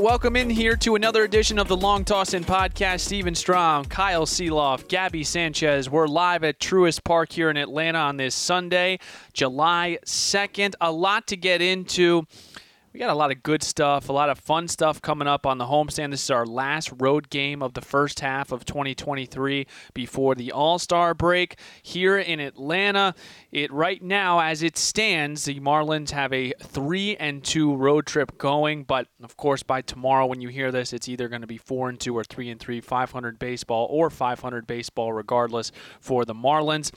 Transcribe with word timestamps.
Right, 0.00 0.06
welcome 0.06 0.34
in 0.34 0.48
here 0.48 0.76
to 0.76 0.94
another 0.94 1.24
edition 1.24 1.58
of 1.58 1.68
the 1.68 1.76
Long 1.76 2.06
Tossin' 2.06 2.44
podcast. 2.44 3.00
Stephen 3.00 3.34
Strom, 3.34 3.84
Kyle 3.84 4.24
Sielaff, 4.24 4.88
Gaby 4.88 5.24
Sanchez. 5.24 5.90
We're 5.90 6.06
live 6.06 6.42
at 6.42 6.58
Truist 6.58 7.04
Park 7.04 7.30
here 7.32 7.50
in 7.50 7.58
Atlanta 7.58 7.98
on 7.98 8.16
this 8.16 8.34
Sunday, 8.34 8.98
July 9.34 9.98
2nd. 10.06 10.74
A 10.80 10.90
lot 10.90 11.26
to 11.26 11.36
get 11.36 11.60
into. 11.60 12.26
We 12.92 12.98
got 12.98 13.10
a 13.10 13.14
lot 13.14 13.30
of 13.30 13.44
good 13.44 13.62
stuff, 13.62 14.08
a 14.08 14.12
lot 14.12 14.30
of 14.30 14.40
fun 14.40 14.66
stuff 14.66 15.00
coming 15.00 15.28
up 15.28 15.46
on 15.46 15.58
the 15.58 15.66
homestand. 15.66 16.10
This 16.10 16.24
is 16.24 16.30
our 16.30 16.44
last 16.44 16.92
road 16.98 17.30
game 17.30 17.62
of 17.62 17.74
the 17.74 17.80
first 17.80 18.18
half 18.18 18.50
of 18.50 18.64
2023 18.64 19.68
before 19.94 20.34
the 20.34 20.50
All 20.50 20.76
Star 20.80 21.14
break 21.14 21.56
here 21.84 22.18
in 22.18 22.40
Atlanta. 22.40 23.14
It 23.52 23.72
right 23.72 24.02
now, 24.02 24.40
as 24.40 24.64
it 24.64 24.76
stands, 24.76 25.44
the 25.44 25.60
Marlins 25.60 26.10
have 26.10 26.32
a 26.32 26.52
three 26.60 27.16
and 27.16 27.44
two 27.44 27.76
road 27.76 28.06
trip 28.06 28.36
going. 28.38 28.82
But 28.82 29.06
of 29.22 29.36
course, 29.36 29.62
by 29.62 29.82
tomorrow, 29.82 30.26
when 30.26 30.40
you 30.40 30.48
hear 30.48 30.72
this, 30.72 30.92
it's 30.92 31.08
either 31.08 31.28
going 31.28 31.42
to 31.42 31.46
be 31.46 31.58
four 31.58 31.90
and 31.90 32.00
two 32.00 32.18
or 32.18 32.24
three 32.24 32.50
and 32.50 32.58
three, 32.58 32.80
500 32.80 33.38
baseball 33.38 33.86
or 33.88 34.10
500 34.10 34.66
baseball, 34.66 35.12
regardless 35.12 35.70
for 36.00 36.24
the 36.24 36.34
Marlins. 36.34 36.90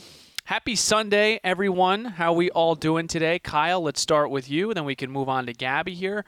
Happy 0.48 0.76
Sunday, 0.76 1.40
everyone. 1.42 2.04
How 2.04 2.34
we 2.34 2.50
all 2.50 2.76
doing 2.76 3.08
today? 3.08 3.40
Kyle, 3.40 3.82
let's 3.82 4.02
start 4.02 4.30
with 4.30 4.50
you, 4.50 4.74
then 4.74 4.84
we 4.84 4.94
can 4.94 5.10
move 5.10 5.30
on 5.30 5.46
to 5.46 5.54
Gaby 5.54 5.94
here. 5.94 6.26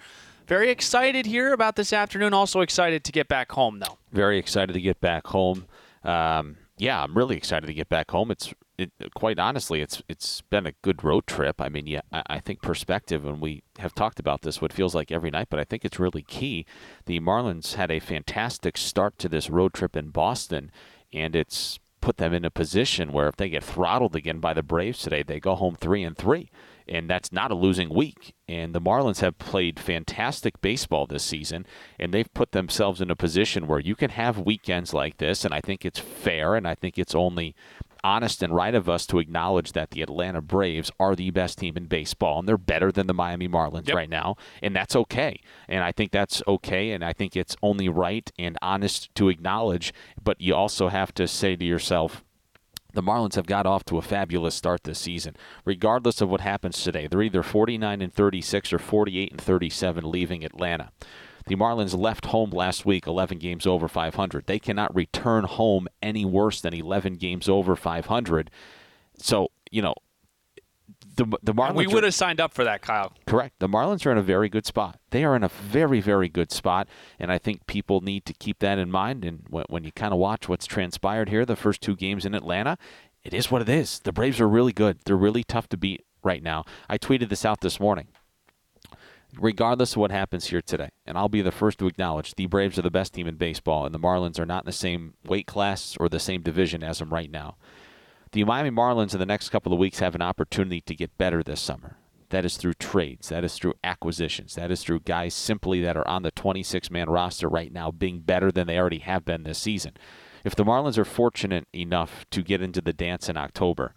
Very 0.48 0.70
excited 0.70 1.26
here 1.26 1.52
about 1.52 1.76
this 1.76 1.92
afternoon. 1.92 2.34
Also 2.34 2.62
excited 2.62 3.04
to 3.04 3.12
get 3.12 3.28
back 3.28 3.52
home, 3.52 3.80
though. 3.80 3.98
Very 4.14 4.38
excited 4.38 4.72
to 4.72 4.80
get 4.80 5.02
back 5.02 5.28
home. 5.28 5.66
Um, 6.06 6.56
yeah, 6.78 7.04
I'm 7.04 7.18
really 7.18 7.36
excited 7.36 7.68
to 7.68 7.74
get 7.74 7.90
back 7.90 8.12
home. 8.12 8.32
It's 8.32 8.54
it, 8.78 8.92
quite 9.16 9.38
honestly, 9.38 9.82
it's 9.82 10.02
it's 10.08 10.40
been 10.42 10.66
a 10.66 10.74
good 10.82 11.04
road 11.04 11.28
trip. 11.28 11.60
I 11.60 11.68
mean, 11.68 11.86
yeah, 11.86 12.02
I, 12.14 12.24
I 12.28 12.40
think 12.40 12.62
perspective, 12.62 13.26
and 13.26 13.42
we 13.42 13.64
have 13.80 13.94
talked 13.94 14.20
about 14.22 14.44
this, 14.44 14.62
what 14.62 14.72
feels 14.72 14.96
like 14.96 15.12
every 15.12 15.30
night, 15.30 15.48
but 15.50 15.60
I 15.60 15.66
think 15.66 15.84
it's 15.84 16.00
really 16.00 16.22
key. 16.22 16.66
The 17.06 17.20
Marlins 17.20 17.74
had 17.74 17.92
a 17.92 18.00
fantastic 18.00 18.78
start 18.78 19.18
to 19.20 19.28
this 19.28 19.50
road 19.50 19.74
trip 19.74 19.98
in 19.98 20.10
Boston, 20.12 20.72
and 21.12 21.36
it's 21.36 21.80
put 22.06 22.18
them 22.18 22.36
in 22.36 22.46
a 22.46 22.52
position 22.52 23.12
where 23.12 23.28
if 23.28 23.36
they 23.36 23.50
get 23.50 23.64
throttled 23.64 24.16
again 24.16 24.40
by 24.40 24.54
the 24.54 24.62
Braves 24.62 25.00
today, 25.00 25.24
they 25.24 25.40
go 25.40 25.56
home 25.56 25.74
three 25.74 26.04
and 26.04 26.16
three, 26.16 26.52
and 26.88 27.10
that's 27.10 27.32
not 27.32 27.50
a 27.50 27.56
losing 27.56 27.90
week. 27.90 28.36
And 28.48 28.76
the 28.76 28.80
Marlins 28.80 29.22
have 29.22 29.40
played 29.40 29.80
fantastic 29.80 30.62
baseball 30.62 31.08
this 31.08 31.24
season, 31.24 31.66
and 32.00 32.14
they've 32.14 32.32
put 32.32 32.52
themselves 32.52 33.02
in 33.02 33.10
a 33.10 33.16
position 33.16 33.66
where 33.66 33.80
you 33.80 33.96
can 33.96 34.12
have 34.12 34.38
weekends 34.38 34.94
like 34.94 35.18
this, 35.18 35.44
and 35.44 35.52
I 35.52 35.62
think 35.62 35.84
it's 35.84 36.00
fair, 36.00 36.54
and 36.54 36.68
I 36.68 36.76
think 36.76 37.00
it's 37.00 37.16
only 37.16 37.56
honest 38.06 38.44
and 38.44 38.54
right 38.54 38.76
of 38.76 38.88
us 38.88 39.08
to 39.08 39.18
acknowledge 39.18 39.72
that 39.72 39.90
the 39.90 40.04
Atlanta 40.04 40.40
Braves 40.42 40.92
are 41.00 41.16
the 41.16 41.32
best 41.32 41.58
team 41.58 41.76
in 41.76 41.86
baseball 41.88 42.38
and 42.40 42.48
they're 42.48 42.58
better 42.58 42.92
than 42.92 43.08
the 43.08 43.14
Miami 43.14 43.48
Marlins 43.48 43.88
Yep. 43.88 43.96
right 43.98 44.10
now 44.10 44.36
and 44.62 44.76
that's 44.76 44.96
okay. 44.96 45.42
And 45.68 45.84
I 45.84 45.92
think 45.92 46.12
that's 46.12 46.44
okay 46.48 46.92
and 46.92 47.04
I 47.04 47.14
think 47.14 47.36
it's 47.36 47.56
only 47.64 47.90
right 47.90 48.32
and 48.38 48.58
honest 48.62 49.14
to 49.16 49.30
acknowledge, 49.30 49.92
but 50.24 50.40
you 50.40 50.54
also 50.54 50.90
have 50.90 51.14
to 51.16 51.28
say 51.28 51.56
to 51.56 51.66
yourself 51.66 52.24
the 52.94 53.02
Marlins 53.04 53.36
have 53.36 53.46
got 53.46 53.66
off 53.66 53.84
to 53.86 53.98
a 53.98 54.02
fabulous 54.02 54.56
start 54.56 54.84
this 54.86 55.00
season. 55.00 55.36
Regardless 55.66 56.22
of 56.22 56.30
what 56.30 56.40
happens 56.40 56.82
today, 56.82 57.08
they're 57.08 57.22
either 57.24 57.44
49 57.44 58.02
and 58.02 58.14
36 58.14 58.72
or 58.72 58.80
48 58.80 59.32
and 59.32 59.42
37 59.42 60.10
leaving 60.10 60.46
Atlanta. 60.46 60.92
The 61.48 61.56
Marlins 61.56 61.96
left 61.98 62.28
home 62.28 62.50
last 62.50 62.86
week 62.86 63.06
11 63.06 63.38
games 63.38 63.68
over 63.68 63.88
500. 63.88 64.48
They 64.48 64.60
cannot 64.60 64.96
return 64.96 65.44
home 65.44 65.88
any 66.02 66.26
worse 66.26 66.62
than 66.62 66.74
11 66.74 67.16
games 67.16 67.48
over 67.48 67.76
500. 67.76 68.50
So, 69.18 69.50
you 69.72 69.82
know, 69.82 69.94
the 71.16 71.26
the 71.42 71.54
Marlins 71.54 71.70
And 71.70 71.78
we 71.78 71.88
would 71.88 72.04
have 72.04 72.14
signed 72.14 72.42
up 72.42 72.54
for 72.54 72.64
that, 72.64 72.82
Kyle. 72.82 73.14
Correct. 73.26 73.60
The 73.60 73.68
Marlins 73.68 74.06
are 74.06 74.12
in 74.12 74.18
a 74.18 74.24
very 74.24 74.50
good 74.50 74.66
spot. 74.66 75.00
They 75.12 75.24
are 75.24 75.36
in 75.36 75.44
a 75.44 75.50
very, 75.50 76.02
very 76.02 76.30
good 76.30 76.52
spot, 76.52 76.88
and 77.20 77.32
I 77.32 77.38
think 77.38 77.68
people 77.68 78.02
need 78.02 78.26
to 78.26 78.34
keep 78.34 78.60
that 78.60 78.78
in 78.80 78.92
mind. 78.92 79.24
And 79.24 79.46
when, 79.50 79.66
when 79.70 79.84
you 79.84 79.92
kind 79.92 80.14
of 80.14 80.20
watch 80.20 80.50
what's 80.50 80.66
transpired 80.66 81.30
here, 81.30 81.46
the 81.46 81.56
first 81.56 81.82
two 81.82 81.96
games 81.96 82.26
in 82.26 82.36
Atlanta, 82.36 82.78
it 83.24 83.34
is 83.34 83.50
what 83.50 83.62
it 83.62 83.70
is. 83.70 84.00
The 84.00 84.12
Braves 84.12 84.42
are 84.42 84.50
really 84.50 84.74
good. 84.74 85.00
They're 85.06 85.16
really 85.16 85.44
tough 85.44 85.70
to 85.70 85.78
beat 85.78 86.06
right 86.24 86.44
now. 86.44 86.66
I 86.90 86.98
tweeted 86.98 87.30
this 87.30 87.46
out 87.46 87.62
this 87.62 87.80
morning. 87.80 88.08
Regardless 89.38 89.94
of 89.94 89.98
what 89.98 90.12
happens 90.12 90.46
here 90.46 90.62
today, 90.62 90.90
and 91.06 91.18
I'll 91.18 91.30
be 91.30 91.42
the 91.42 91.52
first 91.52 91.80
to 91.80 91.88
acknowledge 91.88 92.36
the 92.36 92.46
Braves 92.46 92.80
are 92.80 92.84
the 92.84 92.92
best 92.92 93.14
team 93.14 93.28
in 93.28 93.36
baseball, 93.36 93.86
and 93.86 93.94
the 93.94 94.00
Marlins 94.00 94.40
are 94.40 94.46
not 94.46 94.64
in 94.64 94.68
the 94.68 94.72
same 94.72 95.16
weight 95.26 95.46
class 95.46 95.98
or 96.00 96.08
the 96.08 96.20
same 96.20 96.42
division 96.42 96.84
as 96.84 97.00
them 97.00 97.14
right 97.14 97.30
now. 97.30 97.58
The 98.32 98.44
Miami 98.44 98.70
Marlins 98.70 99.14
in 99.14 99.20
the 99.20 99.26
next 99.26 99.50
couple 99.50 99.74
of 99.74 99.80
weeks 99.80 100.00
have 100.00 100.16
an 100.16 100.22
opportunity 100.22 100.82
to 100.82 100.96
get 100.96 101.18
better 101.18 101.44
this 101.44 101.60
summer. 101.60 101.98
That 102.30 102.46
is 102.46 102.58
through 102.58 102.74
trades. 102.76 103.30
That 103.30 103.44
is 103.44 103.56
through 103.56 103.76
acquisitions. 103.84 104.56
That 104.56 104.72
is 104.72 104.84
through 104.84 105.02
guys 105.02 105.34
simply 105.34 105.82
that 105.82 105.98
are 105.98 106.08
on 106.08 106.24
the 106.24 106.32
26 106.32 106.90
man 106.90 107.10
roster 107.10 107.48
right 107.48 107.72
now 107.72 107.92
being 107.92 108.20
better 108.20 108.52
than 108.52 108.68
they 108.68 108.78
already 108.78 109.00
have 109.00 109.26
been 109.26 109.44
this 109.44 109.60
season. 109.60 109.94
If 110.44 110.56
the 110.56 110.66
Marlins 110.66 110.98
are 110.98 111.06
fortunate 111.06 111.68
enough 111.74 112.26
to 112.32 112.42
get 112.42 112.62
into 112.62 112.82
the 112.82 112.94
dance 112.94 113.30
in 113.30 113.38
October, 113.38 113.96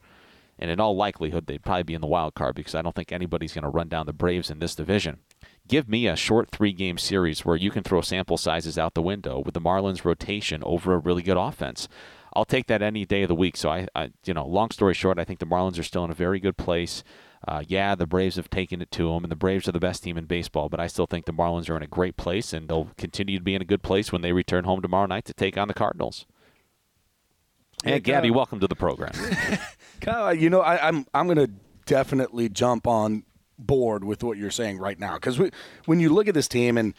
and 0.58 0.70
in 0.70 0.80
all 0.80 0.96
likelihood 0.96 1.46
they'd 1.46 1.62
probably 1.62 1.84
be 1.84 1.94
in 1.94 2.00
the 2.00 2.06
wild 2.06 2.34
card 2.34 2.54
because 2.54 2.74
I 2.74 2.82
don't 2.82 2.94
think 2.94 3.12
anybody's 3.12 3.54
going 3.54 3.64
to 3.64 3.68
run 3.68 3.88
down 3.88 4.06
the 4.06 4.12
Braves 4.12 4.50
in 4.50 4.58
this 4.58 4.74
division. 4.74 5.20
Give 5.68 5.88
me 5.88 6.06
a 6.06 6.16
short 6.16 6.50
three 6.50 6.72
game 6.72 6.96
series 6.96 7.44
where 7.44 7.56
you 7.56 7.70
can 7.70 7.82
throw 7.82 8.00
sample 8.00 8.38
sizes 8.38 8.78
out 8.78 8.94
the 8.94 9.02
window 9.02 9.42
with 9.44 9.52
the 9.52 9.60
Marlins 9.60 10.04
rotation 10.04 10.62
over 10.64 10.94
a 10.94 10.98
really 10.98 11.22
good 11.22 11.36
offense. 11.36 11.88
I'll 12.34 12.46
take 12.46 12.66
that 12.68 12.82
any 12.82 13.04
day 13.04 13.22
of 13.22 13.28
the 13.28 13.34
week. 13.34 13.56
So 13.56 13.68
I, 13.68 13.86
I 13.94 14.10
you 14.24 14.32
know, 14.32 14.46
long 14.46 14.70
story 14.70 14.94
short, 14.94 15.18
I 15.18 15.24
think 15.24 15.40
the 15.40 15.46
Marlins 15.46 15.78
are 15.78 15.82
still 15.84 16.04
in 16.04 16.10
a 16.10 16.14
very 16.14 16.40
good 16.40 16.56
place. 16.56 17.04
Uh, 17.46 17.62
yeah, 17.66 17.94
the 17.94 18.06
Braves 18.06 18.36
have 18.36 18.50
taken 18.50 18.80
it 18.80 18.90
to 18.92 19.08
them, 19.08 19.24
and 19.24 19.30
the 19.30 19.36
Braves 19.36 19.68
are 19.68 19.72
the 19.72 19.78
best 19.78 20.02
team 20.02 20.18
in 20.18 20.24
baseball. 20.24 20.68
But 20.68 20.80
I 20.80 20.86
still 20.86 21.06
think 21.06 21.26
the 21.26 21.32
Marlins 21.32 21.70
are 21.70 21.76
in 21.76 21.82
a 21.82 21.88
great 21.88 22.16
place, 22.16 22.52
and 22.52 22.68
they'll 22.68 22.90
continue 22.96 23.38
to 23.38 23.44
be 23.44 23.54
in 23.54 23.62
a 23.62 23.66
good 23.66 23.82
place 23.82 24.10
when 24.10 24.22
they 24.22 24.32
return 24.32 24.64
home 24.64 24.82
tomorrow 24.82 25.06
night 25.06 25.24
to 25.26 25.34
take 25.34 25.56
on 25.56 25.68
the 25.68 25.74
Cardinals. 25.74 26.26
And 27.84 28.02
Gaby, 28.02 28.28
Kyle. 28.28 28.36
welcome 28.36 28.60
to 28.60 28.66
the 28.66 28.74
program. 28.74 29.12
Kyle, 30.00 30.34
you 30.34 30.50
know, 30.50 30.60
I, 30.60 30.88
I'm 30.88 31.06
I'm 31.14 31.26
going 31.26 31.38
to 31.38 31.50
definitely 31.86 32.48
jump 32.48 32.86
on 32.86 33.22
board 33.58 34.04
with 34.04 34.22
what 34.22 34.38
you're 34.38 34.50
saying 34.50 34.78
right 34.78 34.98
now 34.98 35.14
because 35.14 35.38
when 35.86 36.00
you 36.00 36.08
look 36.08 36.28
at 36.28 36.34
this 36.34 36.48
team 36.48 36.78
and 36.78 36.94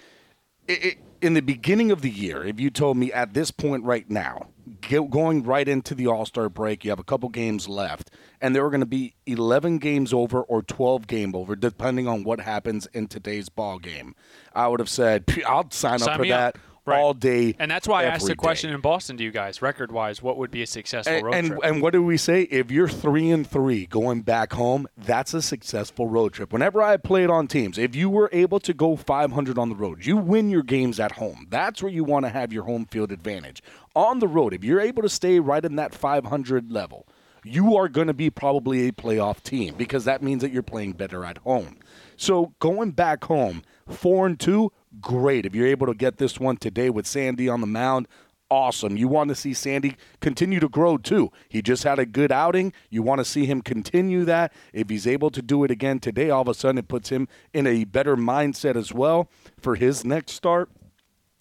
it, 0.67 0.85
it, 0.85 0.97
in 1.21 1.33
the 1.33 1.41
beginning 1.41 1.91
of 1.91 2.01
the 2.01 2.09
year, 2.09 2.43
if 2.43 2.59
you 2.59 2.69
told 2.69 2.97
me 2.97 3.11
at 3.11 3.33
this 3.33 3.51
point 3.51 3.83
right 3.83 4.09
now, 4.09 4.49
go, 4.87 5.03
going 5.03 5.43
right 5.43 5.67
into 5.67 5.95
the 5.95 6.07
All 6.07 6.25
Star 6.25 6.49
break, 6.49 6.85
you 6.85 6.91
have 6.91 6.99
a 6.99 7.03
couple 7.03 7.29
games 7.29 7.67
left, 7.67 8.11
and 8.39 8.55
there 8.55 8.63
were 8.63 8.69
going 8.69 8.79
to 8.81 8.85
be 8.85 9.15
11 9.25 9.79
games 9.79 10.13
over 10.13 10.41
or 10.43 10.61
12 10.61 11.07
game 11.07 11.35
over, 11.35 11.55
depending 11.55 12.07
on 12.07 12.23
what 12.23 12.39
happens 12.39 12.87
in 12.93 13.07
today's 13.07 13.49
ball 13.49 13.79
game, 13.79 14.15
I 14.53 14.67
would 14.67 14.79
have 14.79 14.89
said 14.89 15.25
I'll 15.47 15.69
sign, 15.71 15.99
Sign 15.99 16.09
up 16.09 16.17
for 16.17 16.27
that 16.27 16.55
up. 16.55 16.61
Right. 16.89 16.99
all 16.99 17.13
day. 17.13 17.55
And 17.59 17.69
that's 17.71 17.87
why 17.87 18.03
I 18.03 18.05
asked 18.05 18.27
the 18.27 18.35
question 18.35 18.69
day. 18.69 18.75
in 18.75 18.81
Boston 18.81 19.17
to 19.17 19.23
you 19.23 19.31
guys, 19.31 19.61
record 19.61 19.91
wise, 19.91 20.21
what 20.21 20.37
would 20.37 20.51
be 20.51 20.61
a 20.61 20.67
successful 20.67 21.13
And, 21.13 21.25
road 21.25 21.33
and, 21.35 21.47
trip? 21.47 21.59
and 21.63 21.81
what 21.81 21.93
do 21.93 22.03
we 22.03 22.17
say? 22.17 22.43
If 22.43 22.71
you're 22.71 22.87
three 22.87 23.29
and 23.31 23.45
three 23.47 23.85
going 23.85 24.21
back 24.21 24.53
home, 24.53 24.87
that's 24.97 25.33
a 25.33 25.41
successful 25.41 26.07
road 26.07 26.33
trip. 26.33 26.51
Whenever 26.53 26.81
I 26.81 26.97
played 26.97 27.29
on 27.29 27.47
teams, 27.47 27.77
if 27.77 27.95
you 27.95 28.09
were 28.09 28.29
able 28.33 28.59
to 28.61 28.73
go 28.73 28.95
500 28.95 29.57
on 29.57 29.69
the 29.69 29.75
road, 29.75 30.05
you 30.05 30.17
win 30.17 30.49
your 30.49 30.63
games 30.63 30.99
at 30.99 31.13
home. 31.13 31.47
That's 31.49 31.81
where 31.81 31.91
you 31.91 32.03
want 32.03 32.25
to 32.25 32.29
have 32.29 32.51
your 32.53 32.63
home 32.63 32.85
field 32.85 33.11
advantage. 33.11 33.61
On 33.95 34.19
the 34.19 34.27
road, 34.27 34.53
if 34.53 34.63
you're 34.63 34.79
able 34.81 35.01
to 35.01 35.09
stay 35.09 35.39
right 35.39 35.63
in 35.63 35.75
that 35.77 35.93
500 35.95 36.71
level, 36.71 37.07
you 37.43 37.75
are 37.77 37.87
going 37.87 38.07
to 38.07 38.13
be 38.13 38.29
probably 38.29 38.87
a 38.87 38.91
playoff 38.91 39.41
team 39.43 39.73
because 39.77 40.05
that 40.05 40.21
means 40.21 40.41
that 40.41 40.51
you're 40.51 40.61
playing 40.61 40.91
better 40.93 41.23
at 41.23 41.37
home. 41.39 41.77
So 42.17 42.53
going 42.59 42.91
back 42.91 43.23
home, 43.23 43.63
four 43.87 44.25
and 44.27 44.37
two, 44.39 44.71
great. 45.01 45.45
If 45.45 45.55
you're 45.55 45.67
able 45.67 45.87
to 45.87 45.93
get 45.93 46.17
this 46.17 46.39
one 46.39 46.57
today 46.57 46.89
with 46.89 47.07
Sandy 47.07 47.47
on 47.49 47.61
the 47.61 47.67
mound, 47.67 48.07
awesome. 48.51 48.97
You 48.97 49.07
want 49.07 49.29
to 49.29 49.35
see 49.35 49.53
Sandy 49.53 49.95
continue 50.21 50.59
to 50.59 50.69
grow 50.69 50.97
too. 50.97 51.31
He 51.49 51.61
just 51.61 51.83
had 51.83 51.99
a 51.99 52.05
good 52.05 52.31
outing. 52.31 52.73
You 52.89 53.03
want 53.03 53.19
to 53.19 53.25
see 53.25 53.45
him 53.45 53.61
continue 53.61 54.25
that. 54.25 54.51
If 54.73 54.89
he's 54.89 55.05
able 55.05 55.29
to 55.31 55.41
do 55.41 55.63
it 55.63 55.71
again 55.71 55.99
today, 55.99 56.31
all 56.31 56.41
of 56.41 56.47
a 56.47 56.55
sudden 56.55 56.79
it 56.79 56.87
puts 56.87 57.09
him 57.09 57.27
in 57.53 57.67
a 57.67 57.83
better 57.83 58.17
mindset 58.17 58.75
as 58.75 58.91
well 58.91 59.29
for 59.61 59.75
his 59.75 60.03
next 60.03 60.31
start. 60.31 60.69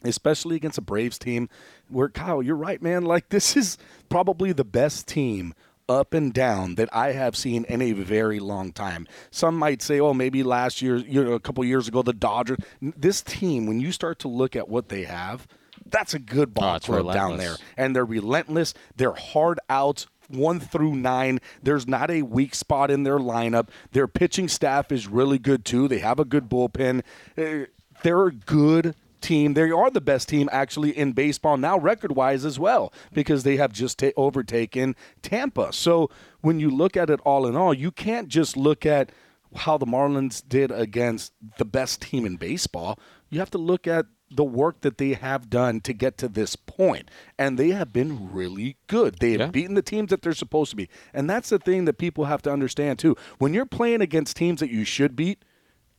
especially 0.04 0.56
against 0.56 0.78
a 0.78 0.82
Braves 0.82 1.18
team 1.18 1.48
where 1.88 2.08
Kyle, 2.08 2.42
you're 2.42 2.56
right, 2.56 2.80
man. 2.82 3.04
Like 3.04 3.30
this 3.30 3.56
is 3.56 3.78
probably 4.08 4.52
the 4.52 4.64
best 4.64 5.06
team 5.08 5.54
up 5.88 6.14
and 6.14 6.32
down 6.32 6.74
that 6.76 6.88
I 6.94 7.12
have 7.12 7.36
seen 7.36 7.64
in 7.64 7.80
a 7.82 7.92
very 7.92 8.38
long 8.40 8.72
time. 8.72 9.06
Some 9.30 9.56
might 9.56 9.82
say, 9.82 10.00
"Oh, 10.00 10.12
maybe 10.14 10.42
last 10.42 10.82
year, 10.82 10.96
you 10.96 11.24
know, 11.24 11.32
a 11.32 11.40
couple 11.40 11.64
years 11.64 11.88
ago, 11.88 12.02
the 12.02 12.12
Dodgers." 12.12 12.58
This 12.80 13.22
team, 13.22 13.66
when 13.66 13.80
you 13.80 13.92
start 13.92 14.18
to 14.20 14.28
look 14.28 14.54
at 14.54 14.68
what 14.68 14.88
they 14.88 15.04
have, 15.04 15.46
that's 15.86 16.12
a 16.14 16.18
good 16.18 16.52
ball 16.54 16.76
Oh, 16.76 16.78
club 16.78 17.14
down 17.14 17.38
there, 17.38 17.56
and 17.76 17.96
they're 17.96 18.04
relentless. 18.04 18.74
They're 18.96 19.14
hard 19.14 19.58
outs. 19.70 20.06
One 20.28 20.60
through 20.60 20.94
nine. 20.96 21.40
There's 21.62 21.88
not 21.88 22.10
a 22.10 22.20
weak 22.20 22.54
spot 22.54 22.90
in 22.90 23.02
their 23.04 23.18
lineup. 23.18 23.68
Their 23.92 24.06
pitching 24.06 24.46
staff 24.48 24.92
is 24.92 25.08
really 25.08 25.38
good 25.38 25.64
too. 25.64 25.88
They 25.88 26.00
have 26.00 26.20
a 26.20 26.26
good 26.26 26.50
bullpen. 26.50 27.00
Uh, 27.38 27.64
They're 28.02 28.26
a 28.26 28.32
good 28.32 28.94
team. 29.20 29.54
They 29.54 29.70
are 29.70 29.90
the 29.90 30.00
best 30.00 30.28
team 30.28 30.48
actually 30.52 30.96
in 30.96 31.12
baseball 31.12 31.56
now, 31.56 31.78
record 31.78 32.12
wise 32.14 32.44
as 32.44 32.58
well, 32.58 32.92
because 33.12 33.42
they 33.42 33.56
have 33.56 33.72
just 33.72 33.98
ta- 33.98 34.10
overtaken 34.16 34.96
Tampa. 35.22 35.72
So 35.72 36.10
when 36.40 36.60
you 36.60 36.70
look 36.70 36.96
at 36.96 37.10
it 37.10 37.20
all 37.24 37.46
in 37.46 37.56
all, 37.56 37.74
you 37.74 37.90
can't 37.90 38.28
just 38.28 38.56
look 38.56 38.86
at 38.86 39.10
how 39.54 39.78
the 39.78 39.86
Marlins 39.86 40.46
did 40.46 40.70
against 40.70 41.32
the 41.56 41.64
best 41.64 42.02
team 42.02 42.26
in 42.26 42.36
baseball. 42.36 42.98
You 43.30 43.38
have 43.38 43.50
to 43.52 43.58
look 43.58 43.86
at 43.86 44.06
the 44.30 44.44
work 44.44 44.82
that 44.82 44.98
they 44.98 45.14
have 45.14 45.48
done 45.48 45.80
to 45.80 45.94
get 45.94 46.18
to 46.18 46.28
this 46.28 46.54
point, 46.54 47.10
and 47.38 47.58
they 47.58 47.70
have 47.70 47.94
been 47.94 48.30
really 48.30 48.76
good. 48.86 49.16
They 49.20 49.32
have 49.32 49.40
Yeah. 49.40 49.46
beaten 49.46 49.74
the 49.74 49.80
teams 49.80 50.10
that 50.10 50.20
they're 50.20 50.34
supposed 50.34 50.70
to 50.70 50.76
be, 50.76 50.90
and 51.14 51.30
that's 51.30 51.48
the 51.48 51.58
thing 51.58 51.86
that 51.86 51.96
people 51.96 52.26
have 52.26 52.42
to 52.42 52.52
understand 52.52 52.98
too. 52.98 53.16
When 53.38 53.54
you're 53.54 53.64
playing 53.64 54.02
against 54.02 54.36
teams 54.36 54.60
that 54.60 54.70
you 54.70 54.84
should 54.84 55.16
beat, 55.16 55.42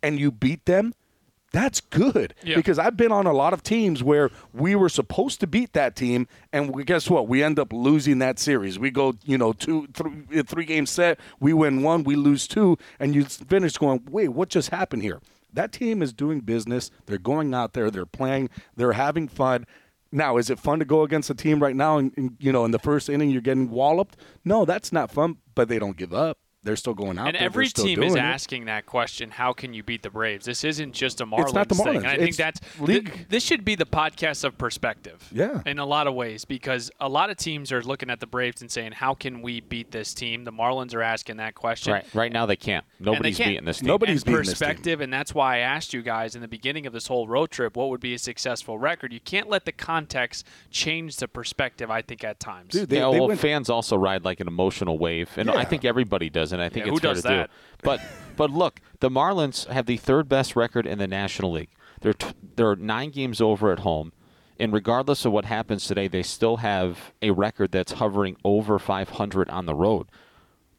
and 0.03 0.19
you 0.19 0.31
beat 0.31 0.65
them, 0.65 0.93
that's 1.51 1.81
good 1.81 2.33
Yeah. 2.43 2.55
because 2.55 2.77
I've 2.77 2.95
been 2.97 3.11
on 3.11 3.25
a 3.25 3.33
lot 3.33 3.53
of 3.53 3.63
teams 3.63 4.03
where 4.03 4.29
we 4.53 4.75
were 4.75 4.89
supposed 4.89 5.39
to 5.41 5.47
beat 5.47 5.73
that 5.73 5.95
team, 5.95 6.27
and 6.53 6.73
we, 6.73 6.83
guess 6.83 7.09
what? 7.09 7.27
We 7.27 7.41
end 7.43 7.59
up 7.59 7.71
losing 7.73 8.19
that 8.19 8.39
series. 8.39 8.77
We 8.79 8.91
go, 8.91 9.13
you 9.25 9.37
know, 9.37 9.53
two, 9.53 9.87
three, 9.93 10.43
three 10.43 10.65
game 10.65 10.85
set. 10.85 11.19
We 11.39 11.53
win 11.53 11.81
one, 11.83 12.03
we 12.03 12.15
lose 12.15 12.47
two, 12.47 12.77
and 12.99 13.15
you 13.15 13.25
finish 13.25 13.77
going, 13.77 14.07
wait, 14.09 14.29
what 14.29 14.49
just 14.49 14.69
happened 14.69 15.01
here? 15.03 15.21
That 15.53 15.71
team 15.71 16.01
is 16.01 16.13
doing 16.13 16.41
business. 16.41 16.91
They're 17.05 17.17
going 17.17 17.53
out 17.53 17.73
there. 17.73 17.89
They're 17.91 18.05
playing. 18.05 18.49
They're 18.75 18.93
having 18.93 19.27
fun. 19.27 19.65
Now, 20.11 20.37
is 20.37 20.49
it 20.49 20.57
fun 20.59 20.79
to 20.79 20.85
go 20.85 21.03
against 21.03 21.29
a 21.29 21.35
team 21.35 21.61
right 21.61 21.75
now? 21.75 21.99
And, 21.99 22.11
and 22.17 22.35
you 22.39 22.51
know, 22.51 22.65
in 22.65 22.71
the 22.71 22.79
first 22.79 23.09
inning, 23.09 23.29
you're 23.29 23.41
getting 23.41 23.69
walloped. 23.69 24.17
No, 24.43 24.65
that's 24.65 24.91
not 24.91 25.11
fun. 25.11 25.37
But 25.53 25.67
they 25.69 25.77
don't 25.77 25.95
give 25.97 26.13
up. 26.13 26.38
They're 26.61 26.75
still 26.75 26.93
going 26.93 27.17
out 27.17 27.27
And 27.27 27.35
there. 27.35 27.43
every 27.43 27.67
still 27.67 27.85
team 27.85 28.03
is 28.03 28.13
doing 28.13 28.23
it. 28.23 28.27
asking 28.27 28.65
that 28.65 28.85
question: 28.85 29.31
How 29.31 29.53
can 29.53 29.73
you 29.73 29.81
beat 29.81 30.03
the 30.03 30.09
Braves? 30.09 30.45
This 30.45 30.65
isn't 30.65 30.93
just 30.93 31.21
a 31.21 31.25
Marlins, 31.25 31.43
It's 31.45 31.53
not 31.53 31.69
the 31.69 31.75
thing. 31.75 31.95
And 31.97 32.07
I 32.07 32.17
think 32.17 32.35
that's 32.35 32.59
league- 32.81 33.13
th- 33.13 33.27
this 33.29 33.43
should 33.45 33.63
be 33.63 33.75
the 33.75 33.85
podcast 33.85 34.43
of 34.43 34.57
perspective. 34.57 35.25
Yeah. 35.31 35.61
in 35.65 35.79
a 35.79 35.85
lot 35.85 36.07
of 36.07 36.15
ways, 36.15 36.43
because 36.43 36.91
a 36.99 37.07
lot 37.07 37.29
of 37.29 37.37
teams 37.37 37.71
are 37.71 37.81
looking 37.81 38.09
at 38.09 38.19
the 38.19 38.27
Braves 38.27 38.61
and 38.61 38.69
saying, 38.69 38.91
"How 38.91 39.13
can 39.13 39.41
we 39.41 39.61
beat 39.61 39.91
this 39.91 40.13
team?" 40.13 40.43
The 40.43 40.51
Marlins 40.51 40.93
are 40.93 41.01
asking 41.01 41.37
that 41.37 41.55
question. 41.55 41.93
Right, 41.93 42.05
right 42.13 42.31
now 42.31 42.45
they 42.45 42.57
can't. 42.57 42.83
Nobody's 42.99 43.37
can't. 43.37 43.51
beating 43.51 43.65
this 43.65 43.79
team. 43.79 43.87
Nobody's 43.87 44.21
and 44.23 44.25
beating 44.25 44.39
this 44.39 44.47
team. 44.47 44.67
perspective, 44.67 45.01
and 45.01 45.13
that's 45.13 45.33
why 45.33 45.55
I 45.55 45.59
asked 45.59 45.93
you 45.93 46.01
guys 46.01 46.35
in 46.35 46.41
the 46.41 46.47
beginning 46.49 46.85
of 46.85 46.91
this 46.91 47.07
whole 47.07 47.27
road 47.27 47.51
trip, 47.51 47.77
what 47.77 47.89
would 47.89 48.01
be 48.01 48.13
a 48.13 48.19
successful 48.19 48.77
record? 48.77 49.13
You 49.13 49.21
can't 49.21 49.49
let 49.49 49.63
the 49.63 49.71
context 49.71 50.45
change 50.69 51.15
the 51.15 51.27
perspective. 51.29 51.89
I 51.89 52.01
think 52.01 52.23
at 52.25 52.39
times. 52.41 52.73
Dude, 52.73 52.89
they, 52.89 52.97
yeah, 52.97 53.09
they 53.11 53.19
well, 53.19 53.29
went, 53.29 53.39
fans 53.39 53.69
also 53.69 53.95
ride 53.95 54.25
like 54.25 54.41
an 54.41 54.47
emotional 54.49 54.97
wave, 54.97 55.29
and 55.37 55.49
I 55.49 55.63
think 55.63 55.85
everybody 55.85 56.29
does, 56.29 56.48
and 56.51 56.61
I 56.61 56.69
think 56.69 56.85
Yeah, 56.85 56.91
it's 56.93 56.99
who 57.01 57.07
fair 57.07 57.13
does 57.13 57.21
to 57.23 57.27
that? 57.29 57.49
do. 57.49 57.53
But 57.83 58.01
but 58.35 58.49
look, 58.51 58.81
the 58.99 59.09
Marlins 59.09 59.67
have 59.67 59.85
the 59.85 59.97
third 59.97 60.27
best 60.27 60.55
record 60.55 60.85
in 60.85 60.97
the 60.99 61.07
National 61.07 61.51
League. 61.51 61.69
They're 62.01 62.13
t- 62.13 62.33
they're 62.55 62.75
nine 62.75 63.11
games 63.11 63.39
over 63.41 63.71
at 63.71 63.79
home, 63.79 64.11
and 64.59 64.73
regardless 64.73 65.23
of 65.25 65.31
what 65.31 65.45
happens 65.45 65.85
today, 65.87 66.07
they 66.09 66.23
still 66.23 66.57
have 66.57 67.13
a 67.21 67.31
record 67.31 67.71
that's 67.71 67.93
hovering 67.93 68.35
over 68.43 68.77
500 68.79 69.49
on 69.49 69.65
the 69.65 69.75
road. 69.75 70.07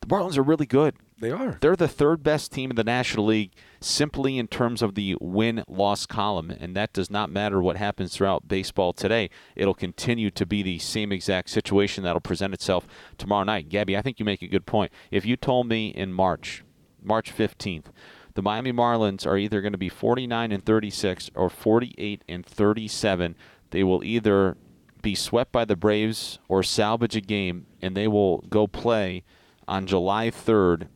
The 0.01 0.07
Marlins 0.09 0.37
are 0.39 0.43
really 0.43 0.67
good. 0.67 0.95
They 1.21 1.31
are. 1.31 1.59
They're 1.61 1.77
the 1.77 1.87
third 1.87 2.23
best 2.23 2.51
team 2.51 2.71
in 2.71 2.77
the 2.77 2.85
National 2.85 3.27
League 3.27 3.53
simply 3.79 4.39
in 4.39 4.49
terms 4.49 4.81
of 4.81 4.95
the 4.95 5.17
win 5.21 5.63
loss 5.69 6.07
column, 6.07 6.51
and 6.51 6.75
that 6.75 6.95
does 6.95 7.11
not 7.11 7.31
matter 7.31 7.61
what 7.61 7.77
happens 7.77 8.15
throughout 8.15 8.49
baseball 8.49 8.95
today. 8.95 9.29
It'll 9.55 9.75
continue 9.75 10.31
to 10.31 10.47
be 10.47 10.63
the 10.63 10.79
same 10.79 11.13
exact 11.13 11.51
situation 11.51 12.05
that'll 12.05 12.23
present 12.23 12.55
itself 12.55 12.87
tomorrow 13.19 13.45
night. 13.45 13.69
Gaby, 13.69 13.99
I 13.99 14.03
think 14.03 14.19
you 14.19 14.25
make 14.25 14.41
a 14.41 14.49
good 14.49 14.65
point. 14.65 14.93
If 15.11 15.27
you 15.27 15.37
told 15.37 15.69
me 15.69 15.89
in 15.89 16.15
March, 16.15 16.65
March 17.03 17.37
15th, 17.37 17.87
the 18.33 18.43
Miami 18.43 18.73
Marlins 18.73 19.27
are 19.27 19.37
either 19.37 19.61
going 19.61 19.73
to 19.73 19.79
be 19.79 19.91
49 19.91 20.53
and 20.53 20.65
36 20.65 21.31
or 21.35 21.51
48 21.51 22.25
and 22.31 22.47
37, 22.47 23.37
they 23.73 23.85
will 23.85 24.03
either 24.03 24.57
be 25.03 25.15
swept 25.15 25.53
by 25.53 25.67
the 25.67 25.77
Braves 25.77 26.39
or 26.49 26.63
salvage 26.63 27.15
a 27.15 27.21
game, 27.21 27.67
and 27.83 27.95
they 27.95 28.09
will 28.09 28.39
go 28.49 28.67
play 28.67 29.23
on 29.69 29.87
July 29.87 30.31
3rd 30.31 30.89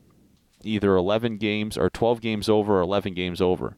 either 0.66 0.96
11 0.96 1.36
games 1.38 1.76
or 1.78 1.90
12 1.90 2.20
games 2.20 2.48
over 2.48 2.78
or 2.78 2.80
11 2.82 3.14
games 3.14 3.40
over. 3.40 3.76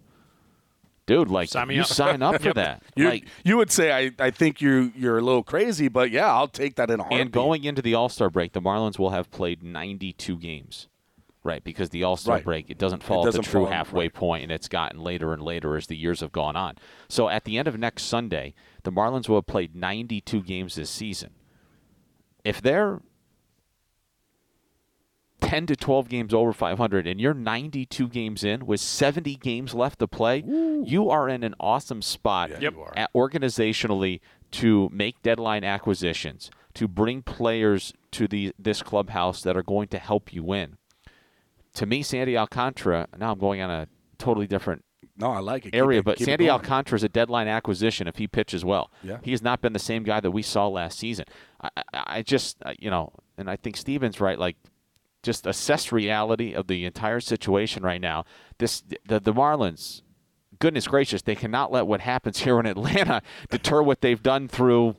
Dude, 1.06 1.28
like 1.30 1.48
Sign 1.50 1.70
you 1.70 1.82
up. 1.82 1.86
sign 1.86 2.20
up 2.20 2.42
for 2.42 2.52
that. 2.54 2.82
You, 2.96 3.08
like 3.08 3.26
you 3.44 3.56
would 3.56 3.70
say 3.70 3.92
I, 3.92 4.10
I 4.18 4.30
think 4.32 4.60
you 4.60 4.92
you're 4.96 5.18
a 5.18 5.22
little 5.22 5.44
crazy, 5.44 5.86
but 5.88 6.10
yeah, 6.10 6.32
I'll 6.32 6.48
take 6.48 6.74
that 6.76 6.90
in 6.90 6.98
a 6.98 7.04
heartbeat. 7.04 7.20
and 7.20 7.30
going 7.30 7.62
into 7.64 7.80
the 7.80 7.94
All-Star 7.94 8.28
break, 8.28 8.52
the 8.54 8.60
Marlins 8.60 8.98
will 8.98 9.10
have 9.10 9.30
played 9.30 9.62
92 9.62 10.36
games. 10.38 10.88
Right, 11.44 11.62
because 11.62 11.90
the 11.90 12.02
All-Star 12.02 12.36
Right. 12.36 12.44
break 12.44 12.70
it 12.70 12.76
doesn't 12.78 13.04
fall 13.04 13.22
doesn't 13.24 13.42
at 13.42 13.44
the 13.44 13.50
true 13.52 13.62
fall- 13.66 13.72
halfway 13.72 14.06
right. 14.06 14.12
point, 14.14 14.42
and 14.42 14.50
it's 14.50 14.66
gotten 14.66 15.00
later 15.00 15.32
and 15.32 15.40
later 15.40 15.76
as 15.76 15.86
the 15.86 15.96
years 15.96 16.18
have 16.18 16.32
gone 16.32 16.56
on. 16.56 16.74
So 17.08 17.28
at 17.28 17.44
the 17.44 17.56
end 17.56 17.68
of 17.68 17.78
next 17.78 18.02
Sunday, 18.06 18.52
the 18.82 18.90
Marlins 18.90 19.28
will 19.28 19.36
have 19.36 19.46
played 19.46 19.76
92 19.76 20.42
games 20.42 20.74
this 20.74 20.90
season. 20.90 21.30
If 22.44 22.60
they're 22.60 23.00
10 25.46 25.66
to 25.66 25.76
12 25.76 26.08
games 26.08 26.34
over 26.34 26.52
500 26.52 27.06
and 27.06 27.20
you're 27.20 27.32
92 27.34 28.08
games 28.08 28.42
in 28.42 28.66
with 28.66 28.80
70 28.80 29.36
games 29.36 29.74
left 29.74 30.00
to 30.00 30.08
play, 30.08 30.42
you 30.84 31.08
are 31.08 31.28
in 31.28 31.44
an 31.44 31.54
awesome 31.60 32.02
spot 32.02 32.50
Yeah, 32.50 32.58
Yep. 32.60 32.72
you 32.74 32.80
are. 32.80 32.92
at- 32.96 33.12
organizationally 33.14 34.20
to 34.52 34.88
make 34.92 35.22
deadline 35.22 35.62
acquisitions, 35.64 36.50
to 36.74 36.88
bring 36.88 37.22
players 37.22 37.92
to 38.12 38.26
the 38.26 38.52
this 38.58 38.82
clubhouse 38.82 39.42
that 39.42 39.56
are 39.56 39.62
going 39.62 39.88
to 39.88 39.98
help 39.98 40.32
you 40.32 40.42
win. 40.42 40.78
To 41.74 41.86
me, 41.86 42.02
Sandy 42.02 42.36
Alcantara, 42.36 43.06
now 43.18 43.32
I'm 43.32 43.38
going 43.38 43.60
on 43.60 43.70
a 43.70 43.86
totally 44.18 44.46
different 44.46 44.82
no, 45.18 45.30
I 45.30 45.38
like 45.38 45.64
it. 45.64 45.74
Area, 45.74 46.00
it- 46.00 46.04
but 46.04 46.18
keep 46.18 46.26
Sandy. 46.26 46.50
Alcantara 46.50 46.96
is 46.96 47.02
a 47.02 47.08
deadline 47.08 47.48
acquisition 47.48 48.06
if 48.06 48.16
he 48.16 48.26
pitches 48.26 48.64
well. 48.66 48.90
Yeah. 49.02 49.16
He 49.22 49.30
has 49.30 49.40
not 49.40 49.62
been 49.62 49.72
the 49.72 49.78
same 49.78 50.02
guy 50.02 50.20
that 50.20 50.30
we 50.30 50.42
saw 50.42 50.68
last 50.68 50.98
season. 50.98 51.24
I, 51.60 51.68
I, 51.94 52.04
I 52.18 52.22
just, 52.22 52.58
uh, 52.66 52.74
you 52.78 52.90
know, 52.90 53.12
and 53.38 53.48
I 53.48 53.56
think 53.56 53.78
Stephen's 53.78 54.20
right. 54.20 54.38
Like, 54.38 54.56
just 55.26 55.46
assess 55.46 55.92
reality 55.92 56.54
of 56.54 56.68
the 56.68 56.84
entire 56.86 57.20
situation 57.20 57.82
right 57.82 58.00
now. 58.00 58.24
This, 58.58 58.82
the, 59.04 59.20
the 59.20 59.34
Marlins, 59.34 60.02
goodness 60.60 60.86
gracious, 60.86 61.20
they 61.20 61.34
cannot 61.34 61.72
let 61.72 61.86
what 61.86 62.00
happens 62.00 62.38
here 62.38 62.58
in 62.60 62.64
Atlanta 62.64 63.20
deter 63.50 63.82
what 63.82 64.00
they've 64.00 64.22
done 64.22 64.48
through 64.48 64.94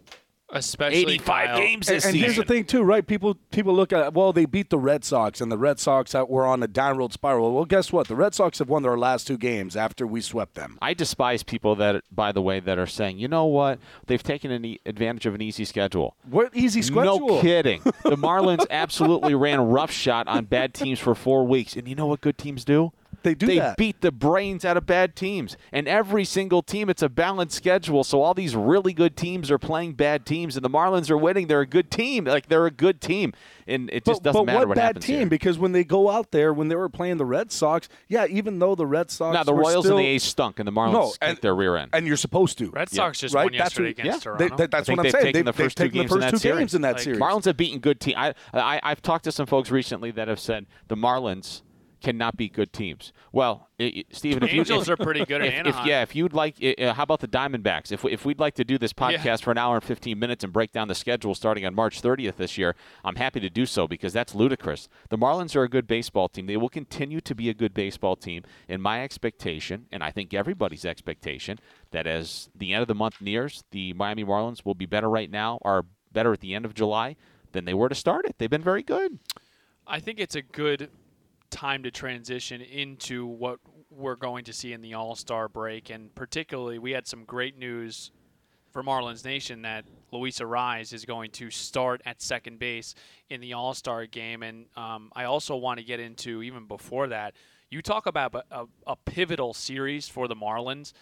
Especially 0.50 1.00
85 1.00 1.26
Kyle, 1.48 1.58
games 1.58 1.90
And, 1.90 1.98
this 1.98 2.06
and 2.06 2.14
season. 2.14 2.26
here's 2.26 2.38
the 2.38 2.46
thing, 2.46 2.64
too, 2.64 2.82
right? 2.82 3.06
People 3.06 3.36
people 3.52 3.76
look 3.76 3.92
at 3.92 4.14
well, 4.14 4.32
they 4.32 4.46
beat 4.46 4.70
the 4.70 4.78
Red 4.78 5.04
Sox, 5.04 5.42
and 5.42 5.52
the 5.52 5.58
Red 5.58 5.78
Sox 5.78 6.14
were 6.14 6.46
on 6.46 6.64
a 6.64 6.68
downward 6.68 7.12
spiral. 7.12 7.54
Well, 7.54 7.66
guess 7.66 7.92
what? 7.92 8.08
The 8.08 8.16
Red 8.16 8.34
Sox 8.34 8.60
have 8.60 8.70
won 8.70 8.82
their 8.84 8.98
last 8.98 9.28
two 9.28 9.38
games 9.38 9.76
after 9.76 10.08
we 10.08 10.22
swept 10.22 10.56
them. 10.56 10.78
I 10.82 10.94
despise 10.94 11.44
people 11.44 11.76
that, 11.76 12.02
by 12.12 12.32
the 12.32 12.42
way, 12.42 12.62
that 12.62 12.80
are 12.80 12.88
saying, 12.88 13.20
you 13.20 13.28
know 13.28 13.44
what, 13.46 13.78
they've 14.06 14.24
taken 14.24 14.50
an 14.52 14.64
e- 14.64 14.80
advantage 14.86 15.26
of 15.26 15.36
an 15.36 15.42
easy 15.42 15.66
schedule. 15.66 16.16
What 16.30 16.56
easy 16.56 16.82
schedule? 16.82 17.28
No 17.28 17.42
kidding. 17.42 17.82
The 18.08 18.16
Marlins 18.16 18.66
absolutely 18.70 19.36
ran 19.36 19.60
roughshod 19.60 20.30
on 20.30 20.46
bad 20.46 20.74
teams 20.74 20.98
for 20.98 21.14
four 21.14 21.46
weeks. 21.46 21.76
And 21.76 21.90
you 21.90 21.96
know 21.96 22.06
what 22.08 22.22
good 22.22 22.38
teams 22.38 22.64
do? 22.64 22.94
They 23.24 23.34
do 23.34 23.48
They 23.48 23.58
that. 23.58 23.78
beat 23.78 24.02
the 24.02 24.12
brains 24.12 24.64
out 24.64 24.78
of 24.78 24.86
bad 24.86 25.16
teams. 25.16 25.58
And 25.74 25.88
every 25.88 26.24
single 26.24 26.62
team, 26.62 26.90
it's 26.90 27.02
a 27.02 27.10
balanced 27.10 27.58
schedule. 27.58 28.04
So 28.04 28.22
all 28.22 28.34
these 28.34 28.56
really 28.56 28.94
good 28.94 29.18
teams 29.18 29.50
are 29.52 29.58
playing 29.58 29.94
bad 29.94 30.26
teams, 30.26 30.56
and 30.56 30.64
the 30.64 30.70
Marlins 30.70 31.10
are 31.10 31.18
winning. 31.18 31.48
They're 31.48 31.62
a 31.62 31.66
good 31.68 31.90
team. 31.92 32.26
Like 32.26 32.48
they're 32.48 32.68
a 32.68 32.72
good 32.72 33.02
team, 33.02 33.34
and 33.66 33.90
it 33.92 34.06
just 34.06 34.22
but, 34.24 34.30
doesn't 34.30 34.46
but 34.46 34.46
matter 34.46 34.60
what, 34.60 34.68
what, 34.70 34.76
bad 34.76 34.84
happens 34.86 35.06
team? 35.06 35.18
here. 35.20 35.26
Because 35.30 35.58
when 35.58 35.72
they 35.74 35.84
go 35.84 36.10
out 36.10 36.32
there, 36.32 36.54
when 36.54 36.68
they 36.70 36.76
were 36.76 36.90
playing 36.90 37.18
the 37.18 37.26
Red 37.26 37.52
Sox, 37.52 37.90
yeah, 38.08 38.28
even 38.28 38.60
though 38.60 38.76
the 38.76 38.86
Red 38.86 39.10
Sox, 39.12 39.34
Now 39.34 39.44
the 39.44 39.52
were 39.52 39.62
Royals 39.62 39.86
still, 39.86 39.98
and 39.98 40.06
the 40.06 40.10
A's 40.10 40.24
stunk, 40.24 40.60
and 40.60 40.68
the 40.68 40.72
Marlins 40.72 40.94
no, 40.94 41.14
kicked 41.20 41.42
their 41.42 41.56
rear 41.56 41.76
end. 41.76 41.90
and 41.94 42.06
you're 42.08 42.18
supposed 42.18 42.58
to. 42.60 42.70
Red 42.70 42.88
Yeah. 42.92 42.96
Sox 42.98 43.20
just 43.20 43.34
Right? 43.36 43.46
won 43.46 43.52
That's 43.54 43.60
yesterday 43.72 43.90
what- 43.90 44.00
against 44.00 44.20
yeah. 44.20 44.32
Toronto. 44.32 44.44
They- 44.44 44.56
they- 44.64 44.68
that's 44.68 44.88
what 44.90 45.00
I'm 45.00 45.04
they've 45.04 45.12
saying. 45.12 45.24
taken 45.26 45.34
They've, 45.40 45.46
the 45.46 45.54
first 45.54 45.78
they've 45.78 45.86
two 45.88 45.90
taken 45.90 46.02
games 46.02 46.10
the 46.12 46.16
first 46.16 46.22
that 46.28 46.32
two 46.32 46.38
series. 46.38 46.60
games 46.60 46.76
in 46.76 46.82
that 46.84 46.94
Like, 46.96 47.02
series. 47.04 47.20
Marlins 47.20 47.46
have 47.46 47.58
beaten 47.58 47.80
good 47.80 48.00
teams. 48.00 48.16
I, 48.18 48.34
I 48.54 48.80
I've 48.84 49.02
talked 49.02 49.24
to 49.26 49.32
some 49.32 49.48
folks 49.48 49.72
recently 49.72 50.12
that 50.12 50.28
have 50.28 50.40
said 50.40 50.66
the 50.88 50.96
Marlins 50.96 51.62
cannot 52.02 52.38
be 52.38 52.50
good 52.50 52.72
teams. 52.74 53.12
Well, 53.32 53.70
it, 53.80 54.08
Stephen, 54.12 54.44
if 54.44 54.54
you, 54.54 54.60
Angels 54.62 54.88
if, 54.90 55.00
are 55.00 55.04
pretty 55.04 55.26
good 55.26 55.44
if, 55.44 55.66
if- 55.66 55.86
yeah, 55.86 56.02
if 56.02 56.16
you'd 56.16 56.34
like, 56.34 56.56
uh, 56.80 56.94
how 56.94 57.04
about 57.04 57.20
the 57.20 57.28
Diamondbacks? 57.28 57.92
If, 57.92 58.04
we- 58.04 58.12
if 58.12 58.26
we'd 58.26 58.40
like 58.40 58.56
to 58.56 58.64
do 58.64 58.78
this 58.78 58.94
podcast 58.94 59.24
Yeah. 59.24 59.36
for 59.38 59.52
an 59.52 59.58
hour 59.58 59.76
and 59.76 59.84
15 59.84 60.18
minutes 60.18 60.44
and 60.44 60.54
break 60.54 60.72
down 60.72 60.88
the 60.88 60.96
schedule 60.96 61.36
starting 61.36 61.66
on 61.66 61.74
March 61.76 62.02
30th 62.02 62.36
this 62.38 62.58
year, 62.58 62.76
I'm 63.04 63.16
happy 63.16 63.40
to 63.40 63.50
do 63.50 63.66
so 63.66 63.88
because 63.88 64.14
that's 64.14 64.36
ludicrous. 64.36 64.88
The 65.10 65.18
Marlins 65.18 65.56
are 65.56 65.64
a 65.64 65.70
good 65.70 65.88
baseball 65.88 66.30
team. 66.30 66.46
They 66.48 66.58
will 66.58 66.70
continue 66.70 67.22
to 67.22 67.36
be 67.36 67.50
a 67.50 67.54
good 67.54 67.74
baseball 67.74 68.16
team. 68.16 68.44
In 68.68 68.82
my 68.82 69.04
expectation, 69.04 69.86
and 69.92 70.04
I 70.04 70.12
think 70.12 70.34
everybody's 70.34 70.86
expectation, 70.86 71.60
that 71.92 72.08
as 72.08 72.50
the 72.56 72.74
end 72.74 72.82
of 72.82 72.88
the 72.88 72.96
month 72.96 73.22
nears, 73.22 73.64
the 73.72 73.94
Miami 73.94 74.24
Marlins 74.24 74.66
will 74.66 74.76
be 74.76 74.86
better 74.86 75.10
right 75.10 75.30
now, 75.32 75.60
are 75.64 75.86
better 76.12 76.34
at 76.34 76.40
the 76.42 76.54
end 76.56 76.66
of 76.66 76.74
July 76.74 77.16
than 77.52 77.66
they 77.66 77.74
were 77.74 77.90
to 77.90 77.96
start 77.96 78.26
it. 78.26 78.36
They've 78.38 78.50
been 78.50 78.62
very 78.64 78.84
good. 78.84 79.20
I 79.86 80.00
think 80.00 80.20
it's 80.20 80.36
a 80.36 80.42
good 80.42 80.90
time 81.50 81.84
to 81.84 81.92
transition 81.92 82.62
into 82.62 83.26
what 83.26 83.60
we're 83.90 84.16
going 84.16 84.44
to 84.46 84.54
see 84.54 84.74
in 84.74 84.82
the 84.82 84.94
All 84.94 85.16
Star 85.16 85.48
break. 85.48 85.90
And 85.90 86.14
particularly, 86.16 86.80
we 86.80 86.92
had 86.92 87.08
some 87.08 87.24
great 87.24 87.58
news 87.58 88.12
for 88.72 88.84
Marlins 88.84 89.26
Nation 89.26 89.62
that 89.64 89.86
Luis 90.12 90.40
Arraez 90.40 90.94
is 90.94 91.06
going 91.06 91.32
to 91.32 91.50
start 91.50 92.02
at 92.06 92.22
second 92.22 92.60
base 92.60 92.96
in 93.30 93.42
the 93.42 93.54
All 93.54 93.74
Star 93.74 94.06
game. 94.06 94.44
And 94.44 94.66
um, 94.76 95.12
I 95.16 95.24
also 95.24 95.56
want 95.56 95.80
to 95.80 95.86
get 95.86 96.00
into, 96.00 96.44
even 96.44 96.68
before 96.68 97.08
that, 97.08 97.34
you 97.70 97.82
talk 97.82 98.06
about 98.06 98.36
a, 98.36 98.44
a, 98.52 98.66
a 98.88 98.96
pivotal 98.96 99.54
series 99.54 100.08
for 100.08 100.28
the 100.28 100.36
Marlins. 100.36 100.94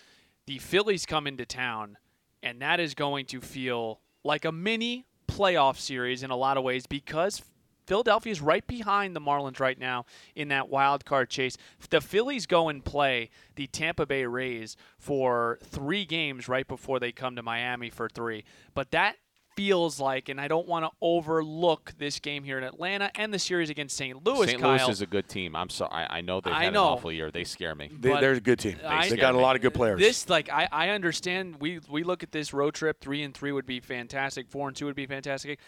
The 0.48 0.60
Phillies 0.60 1.06
come 1.06 1.28
into 1.28 1.46
town, 1.46 1.98
and 2.42 2.62
that 2.62 2.80
is 2.80 2.94
going 2.94 3.25
to 3.28 3.42
feel 3.42 4.00
like 4.24 4.46
a 4.46 4.52
mini 4.52 5.06
playoff 5.28 5.78
series 5.78 6.24
in 6.24 6.32
a 6.32 6.36
lot 6.36 6.58
of 6.58 6.64
ways 6.64 6.88
because 6.88 7.42
Philadelphia 7.86 8.32
is 8.32 8.42
right 8.42 8.65
behind 8.65 9.15
the 9.15 9.22
Marlins 9.22 9.60
right 9.60 9.80
now 9.80 10.06
in 10.36 10.48
that 10.50 10.70
wild 10.70 11.06
card 11.06 11.30
chase. 11.30 11.58
The 11.89 12.01
Phillies 12.01 12.46
go 12.46 12.70
and 12.70 12.84
play 12.84 13.30
the 13.56 13.68
Tampa 13.68 14.06
Bay 14.06 14.25
Rays 14.25 14.75
for 14.98 15.60
three 15.63 16.06
games 16.06 16.48
right 16.48 16.68
before 16.68 17.00
they 17.00 17.12
come 17.12 17.36
to 17.36 17.44
Miami 17.44 17.89
for 17.89 18.10
three. 18.10 18.44
But 18.74 18.92
that 18.92 19.18
feels 19.56 20.00
like, 20.00 20.27
and 20.30 20.39
I 20.39 20.48
don't 20.48 20.68
want 20.68 20.86
to 20.86 20.92
overlook 21.01 21.94
this 21.98 22.20
game 22.20 22.44
here 22.44 22.58
in 22.58 22.63
Atlanta 22.63 23.10
and 23.15 23.34
the 23.34 23.39
series 23.39 23.70
against 23.70 23.96
St. 23.96 24.25
Louis. 24.25 24.48
St. 24.48 24.62
Kyle. 24.62 24.72
Louis 24.77 24.89
is 24.89 25.01
a 25.01 25.06
good 25.06 25.30
team. 25.30 25.56
I'm 25.56 25.70
sorry. 25.70 25.92
I, 25.94 26.18
I 26.18 26.22
know 26.22 26.42
they've 26.42 26.54
I 26.54 26.65
had 26.65 26.74
know. 26.74 26.88
an 26.88 26.94
awful 26.94 27.12
year. 27.12 27.32
They 27.32 27.46
scare 27.46 27.74
me. 27.74 27.89
They, 28.00 28.20
they're 28.20 28.34
a 28.34 28.39
good 28.42 28.60
team. 28.60 28.77
I- 28.86 29.08
they 29.10 29.15
got 29.15 29.36
a 29.36 29.39
lot 29.39 29.56
of 29.56 29.62
good 29.62 29.74
players. 29.74 30.00
This 30.00 30.27
like 30.30 30.50
I, 30.51 30.68
I 30.72 30.89
understand 30.89 31.56
we 31.62 31.80
we 31.89 32.04
look 32.04 32.24
at 32.24 32.32
this 32.32 32.54
road 32.54 32.74
trip 32.74 33.00
three 33.00 33.24
and 33.24 33.34
three 33.34 33.51
would 33.51 33.65
be 33.65 33.80
fantastic, 33.80 34.50
four 34.50 34.68
and 34.68 34.75
two 34.75 34.86
would 34.88 34.96
be 34.96 35.06
fantastic, 35.06 35.60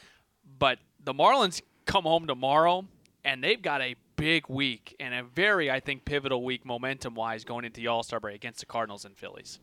but 0.60 0.80
the 1.04 1.14
Marlins 1.14 1.62
come 1.88 2.03
home 2.03 2.27
tomorrow 2.27 2.86
and 3.24 3.44
they've 3.44 3.62
got 3.62 3.82
a 3.82 3.96
big 4.15 4.48
week 4.50 4.96
and 5.00 5.13
a 5.13 5.24
very 5.24 5.72
I 5.72 5.79
think 5.79 6.06
pivotal 6.06 6.44
week 6.44 6.65
momentum 6.65 7.15
wise 7.15 7.44
going 7.44 7.65
into 7.65 7.82
the 7.82 7.88
All 7.88 8.03
Star 8.03 8.20
break 8.20 8.36
against 8.36 8.60
the 8.60 8.65
Cardinals 8.67 9.06
and 9.06 9.17
Phillies. 9.17 9.60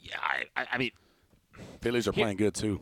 Yeah, 0.00 0.16
I, 0.20 0.44
I, 0.60 0.66
I 0.72 0.78
mean, 0.78 0.90
Phillies 1.80 2.08
are 2.08 2.12
playing 2.12 2.36
good 2.36 2.54
too. 2.54 2.80